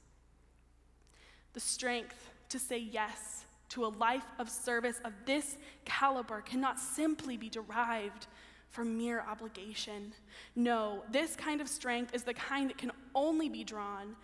The 1.53 1.61
strength 1.61 2.31
to 2.51 2.59
say 2.59 2.79
yes 2.79 3.45
to 3.71 3.85
a 3.85 3.89
life 3.89 4.27
of 4.39 4.49
service 4.49 5.01
of 5.05 5.13
this 5.27 5.57
caliber 5.85 6.41
cannot 6.43 6.79
simply 6.79 7.37
be 7.37 7.49
derived 7.49 8.27
from 8.69 8.97
mere 8.99 9.25
obligation. 9.29 10.13
No, 10.55 11.05
this 11.11 11.37
kind 11.37 11.61
of 11.61 11.69
strength 11.69 12.15
is 12.15 12.25
the 12.25 12.35
kind 12.35 12.71
that 12.71 12.79
can 12.79 12.93
only 13.15 13.49
be 13.49 13.65
drawn 13.65 14.17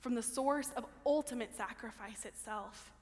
from 0.00 0.14
the 0.14 0.22
source 0.22 0.70
of 0.76 0.86
ultimate 1.04 1.56
sacrifice 1.56 2.24
itself. 2.24 2.92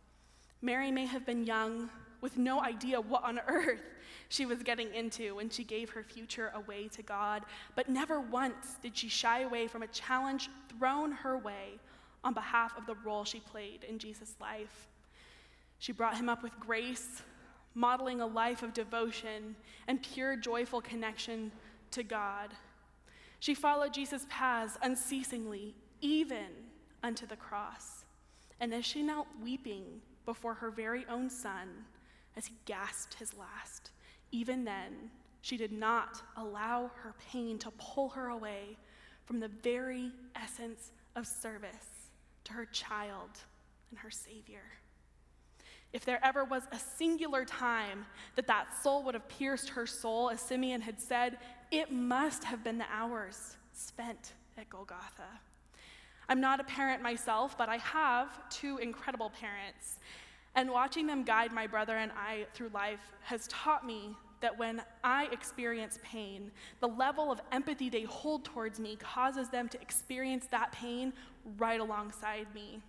Mary 0.63 0.91
may 0.91 1.07
have 1.07 1.27
been 1.27 1.45
young 1.45 1.91
with 2.21 2.39
no 2.39 2.63
idea 2.63 3.01
what 3.01 3.25
on 3.25 3.41
earth 3.47 3.81
she 4.29 4.47
was 4.47 4.63
getting 4.63 4.93
into 4.95 5.37
when 5.37 5.51
she 5.51 5.63
gave 5.63 5.91
her 5.91 6.03
future 6.03 6.53
away 6.55 6.89
to 6.89 7.03
God, 7.03 7.43
but 7.75 7.89
never 7.89 8.21
once 8.21 8.77
did 8.83 8.97
she 8.97 9.09
shy 9.09 9.41
away 9.41 9.67
from 9.67 9.83
a 9.83 9.87
challenge 9.89 10.49
thrown 10.79 11.13
her 11.13 11.37
way 11.37 11.79
on 12.25 12.35
behalf 12.35 12.77
of 12.77 12.87
the 12.87 12.97
role 13.05 13.25
she 13.25 13.41
played 13.41 13.85
in 13.85 13.99
Jesus' 13.99 14.35
life. 14.41 14.89
She 15.79 15.93
brought 15.93 16.17
him 16.17 16.29
up 16.29 16.43
with 16.43 16.59
grace, 16.59 17.23
modeling 17.75 18.21
a 18.21 18.27
life 18.27 18.63
of 18.63 18.73
devotion 18.73 19.55
and 19.87 20.03
pure, 20.03 20.35
joyful 20.35 20.81
connection 20.81 21.53
to 21.93 22.03
God. 22.03 22.51
She 23.39 23.55
followed 23.55 23.93
Jesus' 23.93 24.27
paths 24.29 24.79
unceasingly, 24.83 25.75
even 26.01 26.66
unto 27.03 27.27
the 27.27 27.37
cross. 27.37 28.05
And 28.61 28.73
as 28.73 28.85
she 28.85 29.03
knelt 29.03 29.27
weeping 29.43 29.85
before 30.25 30.55
her 30.55 30.71
very 30.71 31.05
own 31.11 31.31
son 31.31 31.69
as 32.37 32.47
he 32.47 32.55
gasped 32.65 33.15
his 33.15 33.37
last, 33.37 33.91
even 34.33 34.65
then, 34.65 35.11
she 35.43 35.57
did 35.57 35.73
not 35.73 36.21
allow 36.37 36.91
her 37.03 37.15
pain 37.31 37.59
to 37.59 37.71
pull 37.79 38.09
her 38.11 38.29
away 38.29 38.77
from 39.25 39.41
the 39.41 39.49
very 39.63 40.11
essence 40.35 40.93
of 41.15 41.27
service 41.27 42.11
to 42.45 42.53
her 42.53 42.67
child 42.67 43.31
and 43.91 43.99
her 43.99 44.11
Savior. 44.11 44.65
If 45.93 46.05
there 46.05 46.25
ever 46.25 46.45
was 46.45 46.65
a 46.73 46.79
singular 46.79 47.45
time 47.45 48.07
that 48.35 48.47
that 48.49 48.77
soul 48.83 49.03
would 49.05 49.15
have 49.15 49.29
pierced 49.29 49.71
her 49.71 49.87
soul, 49.87 50.31
as 50.31 50.41
Simeon 50.41 50.81
had 50.81 51.01
said, 51.01 51.39
it 51.71 51.91
must 51.91 52.45
have 52.45 52.63
been 52.63 52.79
the 52.79 52.87
hours 52.93 53.57
spent 53.73 54.33
at 54.59 54.69
Golgotha. 54.69 55.41
I'm 56.29 56.41
not 56.41 56.61
a 56.61 56.65
parent 56.65 57.03
myself, 57.03 57.57
but 57.57 57.69
I 57.69 57.77
have 57.79 58.49
two 58.51 58.79
incredible 58.79 59.31
parents. 59.31 59.99
And 60.55 60.71
watching 60.71 61.07
them 61.07 61.23
guide 61.23 61.53
my 61.53 61.67
brother 61.67 61.97
and 61.97 62.11
I 62.13 62.47
through 62.55 62.71
life 62.71 63.13
has 63.23 63.47
taught 63.49 63.87
me 63.87 64.17
that 64.41 64.59
when 64.59 64.83
I 65.03 65.27
experience 65.33 65.99
pain, 66.03 66.51
the 66.81 66.89
level 66.89 67.31
of 67.31 67.41
empathy 67.53 67.89
they 67.89 68.03
hold 68.03 68.45
towards 68.45 68.79
me 68.79 68.97
causes 68.97 69.49
them 69.49 69.69
to 69.71 69.81
experience 69.81 70.47
that 70.51 70.73
pain 70.73 71.13
right 71.59 71.81
alongside 71.81 72.47
me. 72.55 72.81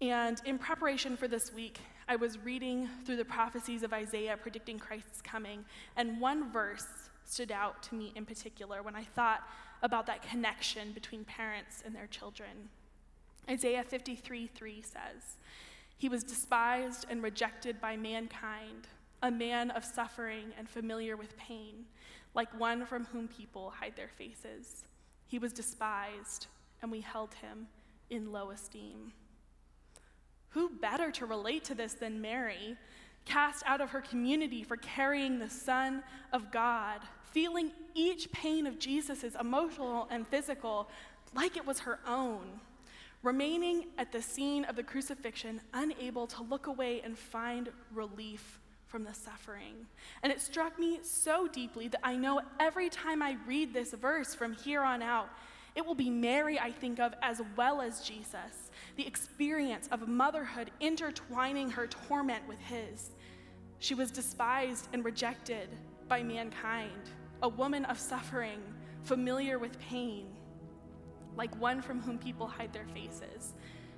And 0.00 0.40
in 0.44 0.58
preparation 0.58 1.16
for 1.16 1.26
this 1.28 1.52
week, 1.52 1.78
I 2.08 2.16
was 2.16 2.38
reading 2.38 2.88
through 3.04 3.16
the 3.16 3.24
prophecies 3.24 3.82
of 3.82 3.92
Isaiah 3.92 4.36
predicting 4.36 4.78
Christ's 4.78 5.22
coming, 5.22 5.64
and 5.96 6.20
one 6.20 6.52
verse 6.52 6.86
stood 7.24 7.50
out 7.50 7.82
to 7.84 7.94
me 7.94 8.12
in 8.14 8.24
particular 8.24 8.82
when 8.82 8.94
I 8.94 9.02
thought 9.02 9.42
about 9.82 10.06
that 10.06 10.22
connection 10.28 10.92
between 10.92 11.24
parents 11.24 11.82
and 11.84 11.94
their 11.94 12.06
children. 12.06 12.70
Isaiah 13.48 13.84
53 13.84 14.48
3 14.48 14.82
says, 14.82 15.38
He 15.96 16.08
was 16.08 16.24
despised 16.24 17.06
and 17.08 17.22
rejected 17.22 17.80
by 17.80 17.96
mankind, 17.96 18.88
a 19.22 19.30
man 19.30 19.70
of 19.70 19.84
suffering 19.84 20.52
and 20.58 20.68
familiar 20.68 21.16
with 21.16 21.36
pain, 21.36 21.84
like 22.34 22.58
one 22.58 22.84
from 22.84 23.04
whom 23.06 23.28
people 23.28 23.70
hide 23.70 23.94
their 23.96 24.08
faces. 24.08 24.84
He 25.26 25.38
was 25.38 25.52
despised, 25.52 26.46
and 26.82 26.90
we 26.90 27.00
held 27.00 27.34
him 27.34 27.68
in 28.10 28.32
low 28.32 28.50
esteem. 28.50 29.12
Who 30.50 30.70
better 30.70 31.10
to 31.12 31.26
relate 31.26 31.64
to 31.64 31.74
this 31.74 31.94
than 31.94 32.20
Mary, 32.20 32.76
cast 33.24 33.62
out 33.66 33.80
of 33.80 33.90
her 33.90 34.00
community 34.00 34.62
for 34.62 34.76
carrying 34.76 35.38
the 35.38 35.50
Son 35.50 36.02
of 36.32 36.50
God, 36.50 37.00
feeling 37.36 37.70
each 37.94 38.32
pain 38.32 38.66
of 38.66 38.78
Jesus' 38.78 39.36
emotional 39.38 40.08
and 40.10 40.26
physical 40.26 40.88
like 41.34 41.54
it 41.54 41.66
was 41.66 41.80
her 41.80 41.98
own, 42.08 42.40
remaining 43.22 43.88
at 43.98 44.10
the 44.10 44.22
scene 44.22 44.64
of 44.64 44.74
the 44.74 44.82
crucifixion, 44.82 45.60
unable 45.74 46.26
to 46.26 46.42
look 46.44 46.66
away 46.66 47.02
and 47.04 47.18
find 47.18 47.68
relief 47.92 48.58
from 48.86 49.04
the 49.04 49.12
suffering. 49.12 49.74
And 50.22 50.32
it 50.32 50.40
struck 50.40 50.78
me 50.78 51.00
so 51.02 51.46
deeply 51.46 51.88
that 51.88 52.00
I 52.02 52.16
know 52.16 52.40
every 52.58 52.88
time 52.88 53.20
I 53.20 53.36
read 53.46 53.74
this 53.74 53.92
verse 53.92 54.34
from 54.34 54.54
here 54.54 54.82
on 54.82 55.02
out, 55.02 55.28
it 55.74 55.84
will 55.84 55.94
be 55.94 56.08
Mary 56.08 56.58
I 56.58 56.72
think 56.72 56.98
of 56.98 57.12
as 57.20 57.42
well 57.54 57.82
as 57.82 58.00
Jesus, 58.00 58.70
the 58.96 59.06
experience 59.06 59.90
of 59.92 60.08
motherhood 60.08 60.70
intertwining 60.80 61.68
her 61.72 61.86
torment 61.86 62.48
with 62.48 62.60
his. 62.60 63.10
She 63.78 63.92
was 63.92 64.10
despised 64.10 64.88
and 64.94 65.04
rejected 65.04 65.68
by 66.08 66.22
mankind, 66.22 67.10
a 67.42 67.48
woman 67.48 67.84
of 67.86 67.98
suffering, 67.98 68.60
familiar 69.04 69.58
with 69.58 69.78
pain, 69.78 70.26
like 71.36 71.54
one 71.60 71.82
from 71.82 72.00
whom 72.00 72.18
people 72.18 72.46
hide 72.46 72.72
their 72.72 72.86
faces. 72.86 73.52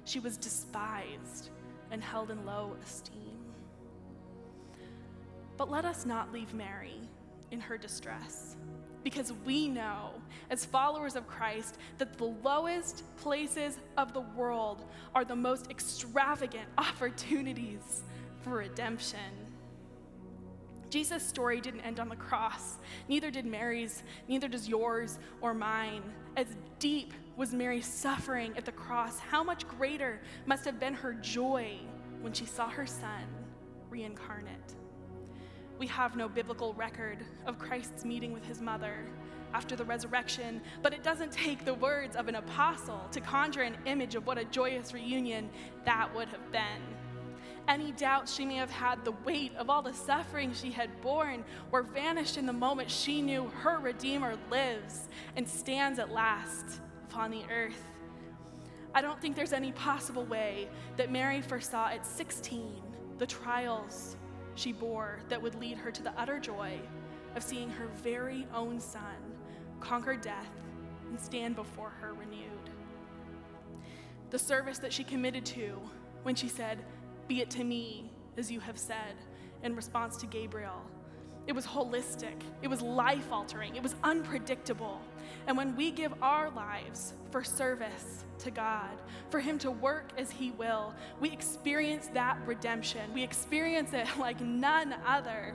She 0.05 0.21
was 0.21 0.37
despised 0.37 1.51
and 1.91 2.03
held 2.03 2.31
in 2.31 2.45
low 2.45 2.77
esteem. 2.85 3.39
But 5.57 5.71
let 5.71 5.85
us 5.85 6.07
not 6.07 6.33
leave 6.33 6.55
Mary 6.55 7.01
in 7.51 7.61
her 7.61 7.79
distress 7.79 8.57
because 9.03 9.33
we 9.45 9.69
know, 9.69 10.11
as 10.51 10.65
followers 10.65 11.17
of 11.17 11.27
Christ, 11.27 11.79
that 11.99 12.19
the 12.19 12.35
lowest 12.43 13.05
places 13.17 13.79
of 13.97 14.13
the 14.13 14.21
world 14.21 14.85
are 15.15 15.25
the 15.25 15.37
most 15.37 15.71
extravagant 15.71 16.69
opportunities 16.79 18.03
for 18.43 18.51
redemption. 18.51 19.48
Jesus' 20.91 21.23
story 21.23 21.61
didn't 21.61 21.81
end 21.81 22.01
on 22.01 22.09
the 22.09 22.17
cross. 22.17 22.77
Neither 23.09 23.31
did 23.31 23.47
Mary's, 23.47 24.03
neither 24.29 24.49
does 24.49 24.69
yours 24.69 25.19
or 25.41 25.55
mine. 25.55 26.03
As 26.37 26.47
deep 26.79 27.13
was 27.37 27.53
Mary's 27.53 27.87
suffering 27.87 28.55
at 28.57 28.65
the 28.65 28.73
cross, 28.73 29.19
how 29.19 29.43
much 29.43 29.67
greater 29.69 30.21
must 30.47 30.65
have 30.65 30.81
been 30.81 30.95
her 30.95 31.15
joy 31.15 31.77
when 32.21 32.33
she 32.33 32.47
saw 32.47 32.69
her 32.69 32.87
son 32.87 33.25
reincarnate. 33.91 34.75
We 35.79 35.87
have 35.87 36.17
no 36.17 36.29
biblical 36.29 36.75
record 36.75 37.19
of 37.47 37.59
Christ's 37.59 38.05
meeting 38.05 38.33
with 38.33 38.45
his 38.45 38.61
mother 38.61 39.07
after 39.55 39.77
the 39.77 39.85
resurrection, 39.85 40.61
but 40.83 40.93
it 40.93 41.03
doesn't 41.03 41.33
take 41.33 41.65
the 41.65 41.75
words 41.75 42.17
of 42.17 42.29
an 42.29 42.35
apostle 42.35 43.01
to 43.13 43.21
conjure 43.21 43.63
an 43.63 43.77
image 43.87 44.15
of 44.15 44.27
what 44.27 44.39
a 44.39 44.45
joyous 44.45 44.93
reunion 44.93 45.49
that 45.85 46.13
would 46.15 46.29
have 46.29 46.53
been. 46.53 46.98
Any 47.69 47.93
doubts 47.93 48.35
she 48.35 48.47
may 48.47 48.57
have 48.57 48.71
had 48.71 49.05
the 49.05 49.13
weight 49.27 49.55
of 49.57 49.69
all 49.69 49.83
the 49.83 49.93
suffering 49.93 50.55
she 50.55 50.71
had 50.71 51.03
borne 51.03 51.45
were 51.71 51.83
vanished 51.83 52.39
in 52.39 52.47
the 52.47 52.53
moment 52.53 52.91
she 52.91 53.21
knew 53.21 53.49
her 53.61 53.79
Redeemer 53.79 54.39
lives 54.51 55.09
and 55.37 55.47
stands 55.47 55.99
at 55.99 56.11
last 56.11 56.81
upon 57.05 57.31
the 57.31 57.43
earth. 57.53 57.85
I 58.95 59.03
don't 59.03 59.21
think 59.21 59.37
there's 59.37 59.53
any 59.53 59.73
possible 59.73 60.25
way 60.25 60.67
that 60.97 61.13
Mary 61.13 61.43
foresaw 61.43 61.89
at 61.89 62.07
16 62.07 62.83
the 63.19 63.27
trials 63.27 64.17
she 64.55 64.73
bore 64.73 65.21
that 65.29 65.43
would 65.43 65.55
lead 65.57 65.77
her 65.77 65.91
to 65.91 66.03
the 66.03 66.19
utter 66.19 66.39
joy 66.39 66.81
of 67.37 67.43
seeing 67.43 67.69
her 67.69 67.87
very 68.03 68.47
own 68.55 68.81
son 68.81 69.17
conquer 69.81 70.17
death 70.17 70.63
and 71.11 71.21
stand 71.21 71.55
before 71.55 71.91
her 72.01 72.15
renewed. 72.15 72.71
The 74.31 74.39
service 74.39 74.79
that 74.79 74.93
she 74.93 75.05
committed 75.05 75.45
to 75.47 75.79
when 76.23 76.35
she 76.35 76.49
said, 76.49 76.85
Be 77.29 77.41
it 77.41 77.51
to 77.51 77.65
me 77.65 78.11
as 78.39 78.51
you 78.51 78.61
have 78.61 78.79
said, 78.79 79.17
in 79.63 79.75
response 79.75 80.17
to 80.19 80.27
Gabriel. 80.27 80.81
It 81.47 81.55
was 81.55 81.67
holistic, 81.67 82.43
it 82.63 82.69
was 82.69 82.83
life 82.83 83.33
altering, 83.33 83.75
it 83.75 83.83
was 83.83 83.95
unpredictable. 84.05 85.01
And 85.47 85.57
when 85.57 85.75
we 85.77 85.91
give 85.91 86.13
our 86.23 86.51
lives 86.51 87.15
for 87.31 87.43
service, 87.43 88.25
to 88.39 88.51
God, 88.51 88.97
for 89.31 89.41
Him 89.41 89.59
to 89.59 89.71
work 89.71 90.11
as 90.17 90.31
He 90.31 90.53
will. 90.53 90.95
We 91.21 91.31
experience 91.31 92.09
that 92.15 92.39
redemption. 92.47 93.13
We 93.13 93.23
experience 93.23 93.93
it 93.93 94.07
like 94.19 94.41
none 94.41 94.95
other. 95.07 95.55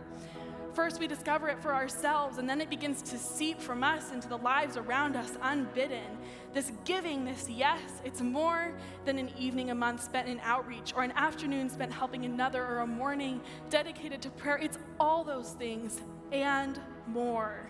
First, 0.74 1.00
we 1.00 1.06
discover 1.06 1.50
it 1.50 1.60
for 1.60 1.72
ourselves, 1.72 2.40
and 2.40 2.50
then 2.50 2.60
it 2.60 2.68
begins 2.68 3.04
to 3.04 3.18
seep 3.20 3.62
from 3.62 3.84
us 3.84 4.12
into 4.12 4.28
the 4.28 4.40
lives 4.40 4.76
around 4.76 5.16
us 5.16 5.38
unbidden. 5.44 6.18
This 6.52 6.72
giving, 6.84 7.26
this 7.26 7.48
yes, 7.48 7.80
it's 8.04 8.22
more 8.22 8.74
than 9.06 9.20
an 9.20 9.30
evening 9.38 9.70
a 9.70 9.76
month 9.76 10.04
spent 10.04 10.28
in 10.28 10.40
outreach 10.40 10.92
or 10.96 11.04
an 11.04 11.12
afternoon 11.12 11.70
spent 11.70 11.94
helping 11.94 12.26
another 12.26 12.66
or 12.66 12.80
a 12.80 12.88
morning 12.88 13.40
dedicated 13.70 14.20
to 14.24 14.32
prayer. 14.32 14.58
It's 14.58 14.80
all 15.00 15.24
those 15.24 15.52
things 15.52 16.02
and 16.32 16.82
more. 17.06 17.70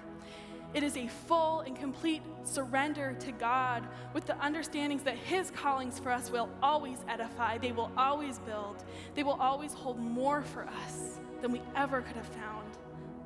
It 0.74 0.82
is 0.82 0.96
a 0.96 1.08
full 1.28 1.60
and 1.60 1.76
complete 1.76 2.22
surrender 2.46 3.18
to 3.20 3.32
God 3.34 3.86
with 4.14 4.26
the 4.26 4.42
understandings 4.42 5.04
that 5.04 5.18
His 5.18 5.52
callings 5.52 6.00
for 6.00 6.10
us 6.10 6.32
will 6.32 6.50
always 6.64 7.00
edify, 7.10 7.58
they 7.58 7.74
will 7.74 7.92
always 7.98 8.40
build, 8.40 8.86
they 9.14 9.24
will 9.24 9.40
always 9.42 9.74
hold 9.74 10.00
more 10.00 10.42
for 10.42 10.64
us 10.64 11.20
than 11.42 11.52
we 11.52 11.62
ever 11.76 12.02
could 12.02 12.16
have 12.16 12.28
found 12.28 12.78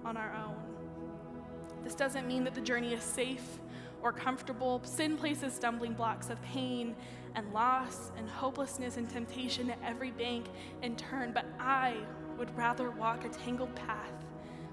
on 0.07 0.15
our 0.15 0.33
own. 0.33 0.55
This 1.83 1.93
doesn't 1.93 2.25
mean 2.25 2.45
that 2.45 2.55
the 2.55 2.61
journey 2.61 2.93
is 2.93 3.03
safe 3.03 3.59
or 4.01 4.13
comfortable. 4.13 4.81
Sin 4.83 5.17
places 5.17 5.53
stumbling 5.53 5.93
blocks 5.93 6.29
of 6.29 6.41
pain 6.41 6.95
and 7.35 7.51
loss 7.53 8.11
and 8.17 8.27
hopelessness 8.29 8.95
and 8.95 9.09
temptation 9.09 9.69
at 9.69 9.77
every 9.85 10.11
bank 10.11 10.47
and 10.81 10.97
turn, 10.97 11.33
but 11.33 11.45
I 11.59 11.97
would 12.37 12.55
rather 12.57 12.89
walk 12.89 13.25
a 13.25 13.29
tangled 13.29 13.75
path 13.75 14.25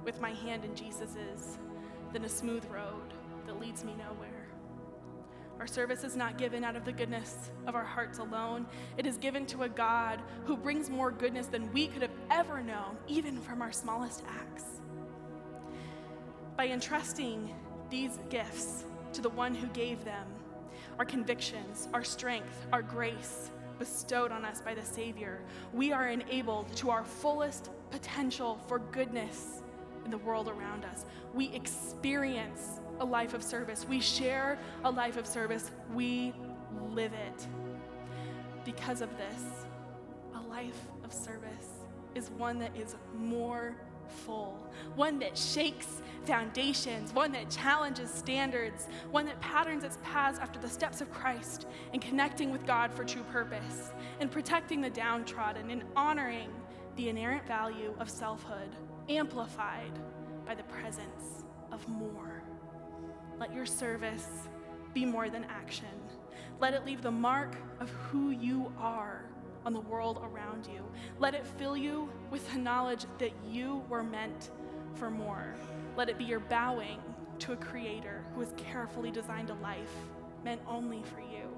with 0.04 0.20
my 0.20 0.30
hand 0.30 0.64
in 0.64 0.74
Jesus's 0.76 1.58
than 2.12 2.24
a 2.24 2.28
smooth 2.28 2.64
road 2.66 3.12
that 3.46 3.60
leads 3.60 3.84
me 3.84 3.94
nowhere. 3.98 4.30
Our 5.58 5.66
service 5.66 6.04
is 6.04 6.16
not 6.16 6.38
given 6.38 6.62
out 6.62 6.76
of 6.76 6.84
the 6.84 6.92
goodness 6.92 7.50
of 7.66 7.74
our 7.74 7.84
hearts 7.84 8.18
alone. 8.18 8.66
It 8.98 9.06
is 9.06 9.16
given 9.16 9.46
to 9.46 9.62
a 9.62 9.68
God 9.68 10.20
who 10.44 10.56
brings 10.56 10.90
more 10.90 11.10
goodness 11.10 11.46
than 11.46 11.72
we 11.72 11.86
could 11.86 12.02
have 12.02 12.10
ever 12.30 12.62
known, 12.62 12.96
even 13.08 13.40
from 13.40 13.62
our 13.62 13.72
smallest 13.72 14.22
acts. 14.28 14.64
By 16.56 16.68
entrusting 16.68 17.52
these 17.90 18.18
gifts 18.30 18.84
to 19.12 19.20
the 19.20 19.28
one 19.30 19.54
who 19.54 19.66
gave 19.68 20.04
them, 20.04 20.26
our 20.98 21.04
convictions, 21.04 21.88
our 21.92 22.04
strength, 22.04 22.66
our 22.72 22.82
grace, 22.82 23.50
bestowed 23.78 24.30
on 24.30 24.44
us 24.44 24.60
by 24.60 24.72
the 24.72 24.84
Savior, 24.84 25.40
we 25.72 25.90
are 25.90 26.08
enabled 26.08 26.74
to 26.76 26.90
our 26.90 27.04
fullest 27.04 27.70
potential 27.90 28.60
for 28.68 28.78
goodness 28.78 29.62
in 30.04 30.12
the 30.12 30.18
world 30.18 30.48
around 30.48 30.84
us. 30.84 31.06
We 31.32 31.52
experience 31.52 32.80
a 33.00 33.04
life 33.04 33.34
of 33.34 33.42
service. 33.42 33.84
We 33.88 34.00
share 34.00 34.56
a 34.84 34.90
life 34.90 35.16
of 35.16 35.26
service. 35.26 35.72
We 35.92 36.32
live 36.92 37.12
it. 37.12 37.46
Because 38.64 39.00
of 39.00 39.10
this, 39.16 39.42
a 40.36 40.40
life 40.48 40.86
of 41.02 41.12
service 41.12 41.68
is 42.14 42.30
one 42.30 42.60
that 42.60 42.76
is 42.76 42.94
more 43.18 43.74
full, 44.14 44.58
one 44.96 45.18
that 45.18 45.36
shakes 45.36 46.02
foundations, 46.24 47.12
one 47.12 47.32
that 47.32 47.50
challenges 47.50 48.10
standards, 48.10 48.88
one 49.10 49.26
that 49.26 49.40
patterns 49.40 49.84
its 49.84 49.98
paths 50.02 50.38
after 50.38 50.58
the 50.58 50.68
steps 50.68 51.00
of 51.00 51.12
Christ 51.12 51.66
in 51.92 52.00
connecting 52.00 52.50
with 52.50 52.66
God 52.66 52.92
for 52.92 53.04
true 53.04 53.24
purpose, 53.24 53.92
in 54.20 54.28
protecting 54.28 54.80
the 54.80 54.90
downtrodden, 54.90 55.70
in 55.70 55.84
honoring 55.96 56.50
the 56.96 57.08
inerrant 57.08 57.46
value 57.46 57.94
of 57.98 58.08
selfhood 58.08 58.70
amplified 59.08 59.92
by 60.46 60.54
the 60.54 60.62
presence 60.64 61.44
of 61.72 61.86
more. 61.88 62.42
Let 63.38 63.52
your 63.52 63.66
service 63.66 64.48
be 64.94 65.04
more 65.04 65.28
than 65.28 65.44
action. 65.44 65.88
Let 66.60 66.72
it 66.72 66.86
leave 66.86 67.02
the 67.02 67.10
mark 67.10 67.56
of 67.80 67.90
who 67.90 68.30
you 68.30 68.72
are 68.78 69.24
on 69.64 69.72
the 69.72 69.80
world 69.80 70.22
around 70.22 70.66
you. 70.66 70.82
Let 71.18 71.34
it 71.34 71.46
fill 71.46 71.76
you 71.76 72.10
with 72.30 72.50
the 72.52 72.58
knowledge 72.58 73.06
that 73.18 73.32
you 73.48 73.82
were 73.88 74.02
meant 74.02 74.50
for 74.94 75.10
more. 75.10 75.54
Let 75.96 76.08
it 76.08 76.18
be 76.18 76.24
your 76.24 76.40
bowing 76.40 77.00
to 77.40 77.52
a 77.52 77.56
creator 77.56 78.24
who 78.34 78.40
has 78.40 78.52
carefully 78.56 79.10
designed 79.10 79.50
a 79.50 79.54
life 79.54 79.94
meant 80.44 80.60
only 80.68 81.02
for 81.02 81.20
you. 81.20 81.48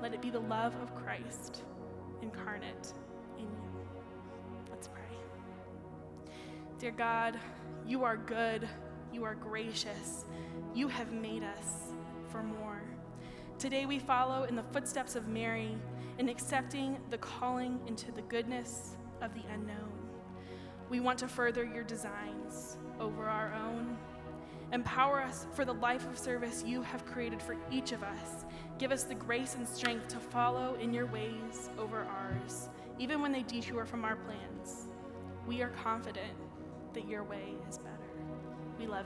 Let 0.00 0.14
it 0.14 0.22
be 0.22 0.30
the 0.30 0.40
love 0.40 0.74
of 0.82 0.94
Christ 0.94 1.62
incarnate 2.22 2.92
in 3.36 3.44
you. 3.44 3.86
Let's 4.70 4.88
pray. 4.88 5.02
Dear 6.78 6.92
God, 6.92 7.38
you 7.86 8.04
are 8.04 8.16
good, 8.16 8.68
you 9.12 9.24
are 9.24 9.34
gracious, 9.34 10.24
you 10.74 10.88
have 10.88 11.12
made 11.12 11.42
us 11.42 11.92
for 12.30 12.42
more. 12.42 12.82
Today 13.58 13.86
we 13.86 13.98
follow 13.98 14.44
in 14.44 14.56
the 14.56 14.64
footsteps 14.72 15.16
of 15.16 15.28
Mary 15.28 15.76
in 16.18 16.28
accepting 16.28 16.98
the 17.10 17.18
calling 17.18 17.80
into 17.86 18.12
the 18.12 18.22
goodness 18.22 18.96
of 19.20 19.34
the 19.34 19.42
unknown. 19.52 19.92
We 20.88 21.00
want 21.00 21.18
to 21.20 21.28
further 21.28 21.64
your 21.64 21.84
designs 21.84 22.76
over 23.00 23.24
our 23.24 23.54
own. 23.54 23.96
Empower 24.72 25.20
us 25.20 25.46
for 25.54 25.64
the 25.64 25.74
life 25.74 26.06
of 26.08 26.18
service 26.18 26.62
you 26.66 26.82
have 26.82 27.04
created 27.06 27.40
for 27.40 27.56
each 27.70 27.92
of 27.92 28.02
us. 28.02 28.44
Give 28.78 28.92
us 28.92 29.04
the 29.04 29.14
grace 29.14 29.54
and 29.54 29.66
strength 29.68 30.08
to 30.08 30.18
follow 30.18 30.76
in 30.80 30.92
your 30.92 31.06
ways 31.06 31.70
over 31.78 32.02
ours, 32.04 32.68
even 32.98 33.20
when 33.20 33.32
they 33.32 33.42
detour 33.42 33.84
from 33.86 34.04
our 34.04 34.16
plans. 34.16 34.86
We 35.46 35.62
are 35.62 35.70
confident 35.70 36.34
that 36.92 37.08
your 37.08 37.24
way 37.24 37.54
is 37.68 37.78
better. 37.78 37.90
We 38.78 38.86
love 38.86 38.98
you. 38.98 39.02